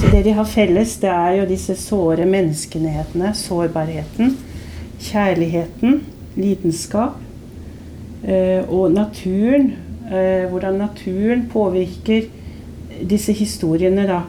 Så 0.00 0.10
det 0.10 0.24
de 0.26 0.32
har 0.34 0.48
felles, 0.50 0.96
det 0.98 1.12
er 1.12 1.36
jo 1.36 1.44
disse 1.46 1.76
såre 1.78 2.26
menneskenhetene, 2.26 3.30
sårbarheten, 3.38 4.34
kjærligheten, 4.98 6.00
lidenskap 6.34 7.22
eh, 8.26 8.66
og 8.66 8.90
naturen. 8.98 9.76
Eh, 10.10 10.50
hvordan 10.50 10.82
naturen 10.82 11.46
påvirker 11.54 12.26
disse 13.14 13.32
historiene, 13.32 14.08
da. 14.10 14.24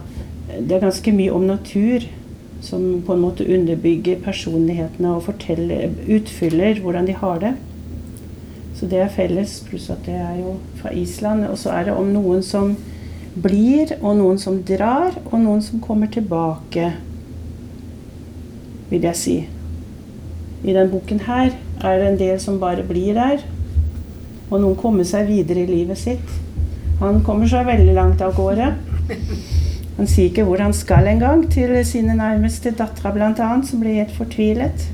Det 0.60 0.78
er 0.78 0.86
ganske 0.86 1.18
mye 1.18 1.34
om 1.34 1.50
natur 1.50 2.06
som 2.64 3.02
på 3.04 3.14
en 3.14 3.22
måte 3.22 3.44
underbygger 3.44 4.22
personlighetene 4.24 5.12
og 5.14 5.26
forteller, 5.28 5.92
utfyller 6.08 6.80
hvordan 6.80 7.06
de 7.06 7.16
har 7.20 7.40
det. 7.42 7.54
Så 8.74 8.88
det 8.90 8.98
er 9.04 9.12
felles, 9.12 9.60
pluss 9.68 9.90
at 9.92 10.02
det 10.06 10.16
er 10.18 10.38
jo 10.40 10.56
fra 10.80 10.90
Island. 10.96 11.46
Og 11.46 11.58
så 11.60 11.74
er 11.76 11.88
det 11.88 11.96
om 11.96 12.10
noen 12.10 12.42
som 12.42 12.74
blir, 13.34 13.94
og 14.00 14.16
noen 14.18 14.38
som 14.38 14.62
drar, 14.66 15.16
og 15.30 15.38
noen 15.42 15.62
som 15.62 15.82
kommer 15.82 16.10
tilbake, 16.10 16.92
vil 18.90 19.06
jeg 19.10 19.18
si. 19.18 19.36
I 20.64 20.72
denne 20.72 20.90
boken 20.90 21.20
her 21.26 21.52
er 21.84 22.00
det 22.00 22.08
en 22.08 22.20
del 22.20 22.40
som 22.40 22.60
bare 22.62 22.86
blir 22.86 23.14
der, 23.16 23.44
og 24.50 24.60
noen 24.60 24.78
kommer 24.78 25.06
seg 25.08 25.28
videre 25.28 25.64
i 25.64 25.70
livet 25.70 25.98
sitt. 26.00 26.38
Han 27.00 27.22
kommer 27.26 27.50
seg 27.50 27.66
veldig 27.66 27.94
langt 27.96 28.22
av 28.22 28.36
gårde. 28.36 28.72
Han 29.96 30.08
sier 30.10 30.30
ikke 30.30 30.44
hvor 30.48 30.58
han 30.58 30.74
skal 30.74 31.06
engang, 31.06 31.46
til 31.52 31.76
sine 31.86 32.16
nærmeste 32.18 32.72
dattera 32.74 33.12
bl.a., 33.14 33.50
som 33.62 33.82
blir 33.82 34.00
helt 34.00 34.14
fortvilet. 34.16 34.88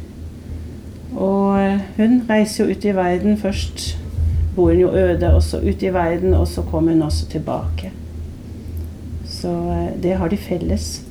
Og 1.17 1.57
eh, 1.61 1.81
hun 1.97 2.21
reiser 2.29 2.65
jo 2.65 2.75
ut 2.75 2.85
i 2.85 2.93
verden. 2.97 3.39
Først 3.41 3.97
bor 4.57 4.71
hun 4.71 4.83
jo 4.83 4.93
øde, 4.93 5.35
og 5.35 5.43
så 5.43 5.63
ut 5.63 5.83
i 5.83 5.95
verden, 5.95 6.35
og 6.35 6.49
så 6.49 6.63
kommer 6.63 6.93
hun 6.93 7.03
også 7.03 7.27
tilbake. 7.33 7.93
Så 9.25 9.49
eh, 9.49 10.03
det 10.03 10.19
har 10.21 10.29
de 10.29 10.37
felles. 10.37 11.03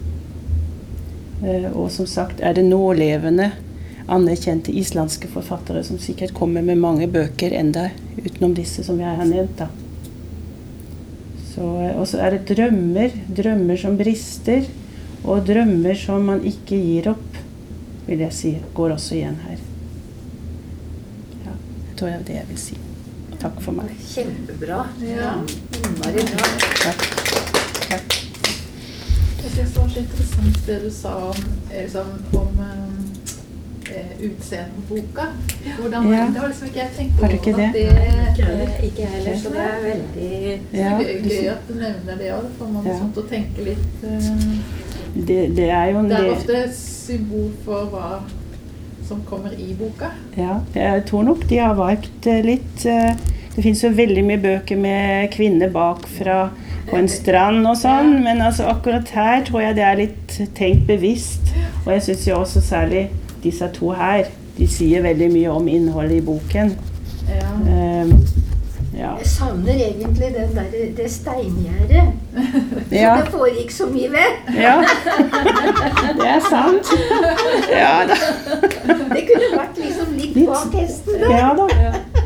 Eh, 1.43 1.71
Og 1.73 1.91
som 1.91 2.05
sagt 2.05 2.39
er 2.39 2.53
det 2.53 2.65
nålevende, 2.69 3.51
anerkjente 4.09 4.71
islandske 4.71 5.27
forfattere 5.27 5.83
som 5.83 5.97
sikkert 6.01 6.33
kommer 6.33 6.61
med 6.61 6.75
mange 6.81 7.07
bøker 7.07 7.53
enda 7.53 7.89
utenom 8.17 8.55
disse 8.57 8.83
som 8.83 8.99
jeg 8.99 9.15
har 9.15 9.25
nevnt. 9.25 9.59
da. 9.59 9.67
Så, 11.49 11.65
eh, 11.83 11.95
og 11.97 12.07
så 12.07 12.21
er 12.25 12.37
det 12.37 12.47
drømmer. 12.51 13.15
Drømmer 13.37 13.79
som 13.79 13.97
brister. 13.99 14.67
Og 15.23 15.45
drømmer 15.47 15.97
som 15.99 16.23
man 16.25 16.45
ikke 16.47 16.77
gir 16.79 17.09
opp, 17.11 17.39
vil 18.07 18.23
jeg 18.23 18.33
si, 18.33 18.51
går 18.73 18.95
også 18.95 19.17
igjen 19.17 19.35
her. 19.43 19.57
Ja, 21.45 21.55
det 21.89 21.97
tror 21.99 22.07
jeg 22.07 22.19
er 22.19 22.23
det 22.29 22.37
jeg 22.37 22.47
vil 22.53 22.61
si. 22.61 22.77
Takk 23.39 23.59
for 23.63 23.75
meg. 23.75 23.91
Kjempebra. 24.13 24.79
Ja. 25.03 25.33
Innmari 25.79 26.23
bra. 26.31 26.47
Takk. 26.85 27.05
Takk. 27.89 28.15
Jeg 29.39 29.51
synes 29.51 29.75
det 29.75 29.81
var 29.81 29.89
så 29.89 29.99
interessant 29.99 30.65
det 30.67 30.79
du 30.83 30.89
sa 30.91 31.13
om, 31.29 31.45
eh, 31.71 31.83
liksom, 31.83 32.09
om 32.39 32.63
eh, 32.63 32.98
utseendet 34.29 34.73
på 34.89 34.95
boka. 34.95 35.25
Hvordan, 35.79 36.07
Ja. 36.13 36.25
Det 36.33 36.41
har 36.41 36.47
liksom 36.47 36.67
ikke 36.67 36.79
jeg 36.79 36.91
tenkt 36.97 37.21
Har 37.21 37.27
du 37.27 37.35
ikke 37.35 37.53
det? 37.55 37.69
Eh, 37.75 38.85
Ikke 38.85 39.01
jeg 39.01 39.09
heller, 39.13 39.37
så 39.37 39.49
det 39.49 39.59
er 39.59 39.79
veldig 39.83 40.59
Ja, 40.73 40.97
gøy 40.99 41.47
at 41.51 41.67
du 41.67 41.73
nevner 41.73 42.17
det 42.17 42.31
òg. 42.33 42.43
Da 42.43 42.49
får 42.59 42.71
man 42.73 42.85
Ja. 42.85 42.97
sånt 42.99 43.17
å 43.17 43.25
tenke 43.29 43.63
litt 43.65 44.03
eh, 44.03 45.23
Det, 45.27 45.55
det 45.55 45.69
er 45.69 45.91
jo 45.91 45.99
en 45.99 46.09
Det 46.09 46.17
er 46.19 46.31
ofte 46.31 46.73
symbol 46.73 47.51
for 47.65 47.85
hva 47.93 48.19
som 49.07 49.21
kommer 49.25 49.51
i 49.57 49.73
boka. 49.73 50.11
Ja, 50.37 50.59
jeg 50.75 51.05
tror 51.09 51.23
nok 51.25 51.47
de 51.49 51.57
har 51.57 51.73
valgt 51.73 52.27
eh, 52.27 52.43
litt 52.45 52.85
eh, 52.85 53.15
Det 53.55 53.63
finnes 53.63 53.81
jo 53.83 53.89
veldig 53.89 54.23
mye 54.23 54.37
bøker 54.37 54.77
med 54.77 55.31
kvinner 55.33 55.69
bakfra 55.73 56.49
på 56.89 56.97
en 56.97 57.07
strand 57.07 57.65
og 57.67 57.75
sånn, 57.77 58.23
men 58.23 58.39
altså 58.41 58.63
akkurat 58.69 59.09
her 59.13 59.43
tror 59.45 59.61
jeg 59.61 59.75
det 59.75 59.83
er 59.83 59.95
litt 59.99 60.37
tenkt 60.55 60.87
bevisst. 60.87 61.51
Og 61.85 61.91
jeg 61.93 62.01
syns 62.01 62.27
jo 62.27 62.37
også 62.39 62.61
særlig 62.61 63.09
disse 63.43 63.69
to 63.73 63.93
her, 63.95 64.29
de 64.57 64.67
sier 64.67 65.01
veldig 65.05 65.31
mye 65.31 65.49
om 65.55 65.67
innholdet 65.67 66.19
i 66.19 66.25
boken. 66.25 66.75
Ja. 67.29 67.53
Um, 68.03 68.13
ja. 68.99 69.11
Jeg 69.19 69.25
savner 69.25 69.73
egentlig 69.73 70.21
den 70.21 70.55
der, 70.55 70.63
det 70.97 71.11
steingjerdet. 71.11 72.03
Ja. 72.91 73.15
Det 73.21 73.31
foregikk 73.31 73.71
så 73.71 73.85
mye 73.85 74.09
ved. 74.09 74.29
ja. 74.61 74.75
Det 76.17 76.27
er 76.27 76.39
sant. 76.49 76.89
Ja 77.69 77.99
da. 78.09 78.17
Det 79.13 79.21
kunne 79.29 79.49
vært 79.53 79.77
liksom 79.77 80.13
litt 80.17 80.35
Litt. 80.35 80.47
bak 80.49 80.73
hesten 80.81 81.13
der. 81.21 81.35
Ja 81.37 81.49
da. 81.59 81.67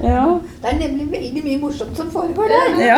Ja. 0.04 0.23
Det 0.63 0.71
er 0.71 0.80
nemlig 0.80 1.12
veldig 1.12 1.43
mye 1.43 1.60
morsomt 1.60 1.97
som 1.97 2.12
foregår 2.12 2.54
der. 2.54 2.86
Ja. 2.86 2.97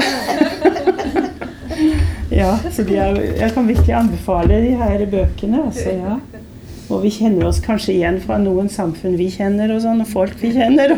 ja 2.32 2.54
så 2.72 2.84
de 2.84 2.98
er, 2.98 3.22
jeg 3.42 3.52
kan 3.54 3.68
virkelig 3.68 3.94
anbefale 3.96 4.62
de 4.62 4.76
her 4.84 5.06
bøkene. 5.12 5.66
Altså, 5.66 5.90
ja. 5.90 6.20
Og 6.90 7.02
vi 7.02 7.10
kjenner 7.10 7.48
oss 7.50 7.62
kanskje 7.66 7.96
igjen 7.96 8.20
fra 8.22 8.38
noen 8.42 8.70
samfunn 8.70 9.18
vi 9.18 9.30
kjenner, 9.34 9.72
og 9.74 9.82
sånne 9.82 10.06
folk 10.06 10.38
vi 10.42 10.52
kjenner. 10.54 10.94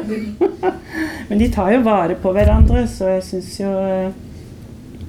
Men 1.30 1.40
de 1.40 1.50
tar 1.54 1.72
jo 1.76 1.84
vare 1.86 2.18
på 2.20 2.34
hverandre, 2.36 2.84
så 2.92 3.14
jeg 3.16 3.26
syns 3.30 3.54
jo 3.62 3.72
eh, 3.72 4.12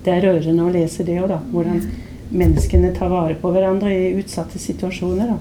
det 0.05 0.15
er 0.15 0.27
rørende 0.29 0.67
å 0.67 0.73
lese 0.73 1.07
det 1.07 1.19
òg, 1.21 1.29
da. 1.33 1.41
Hvordan 1.53 1.83
menneskene 2.31 2.93
tar 2.95 3.11
vare 3.11 3.37
på 3.41 3.51
hverandre 3.53 3.93
i 3.95 4.11
utsatte 4.21 4.61
situasjoner. 4.63 5.35
da. 5.35 5.39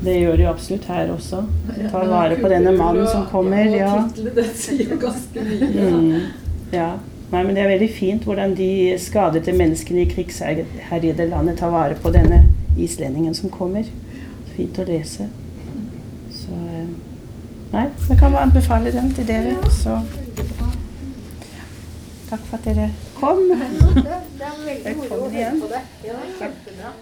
Det 0.00 0.16
gjør 0.16 0.36
de 0.40 0.46
absolutt 0.48 0.86
her 0.88 1.10
også. 1.12 1.42
De 1.76 1.88
tar 1.92 2.06
vare 2.08 2.38
på 2.40 2.48
denne 2.48 2.72
mannen 2.76 3.08
som 3.08 3.26
kommer. 3.28 3.66
Ja. 3.68 4.06
Mm, 5.34 6.14
ja. 6.72 6.92
Nei, 7.30 7.42
men 7.44 7.54
Det 7.54 7.62
er 7.62 7.68
veldig 7.70 7.90
fint 7.94 8.24
hvordan 8.26 8.54
de 8.58 8.70
skadede 8.98 9.52
menneskene 9.54 10.02
i 10.02 10.08
krigsherjede 10.10 11.28
landet 11.30 11.60
tar 11.60 11.70
vare 11.70 11.98
på 12.00 12.10
denne 12.14 12.42
islendingen 12.80 13.36
som 13.36 13.52
kommer. 13.52 13.84
Fint 14.60 14.76
å 14.76 14.84
lese. 14.84 15.24
Så 16.36 16.52
eh, 16.52 16.88
Nei, 17.70 17.84
jeg 18.10 18.18
kan 18.20 18.34
bare 18.34 18.42
anbefale 18.44 18.92
den 18.92 19.08
til 19.16 19.24
dere. 19.24 19.54
Så 19.72 19.94
takk 22.28 22.42
for 22.50 22.58
at 22.58 22.66
dere 22.68 22.90
kom. 23.16 23.40
Velkommen 24.84 25.32
igjen. 25.32 25.62
det. 25.70 25.80
Ja, 26.04 26.18
kjempebra. 26.42 26.92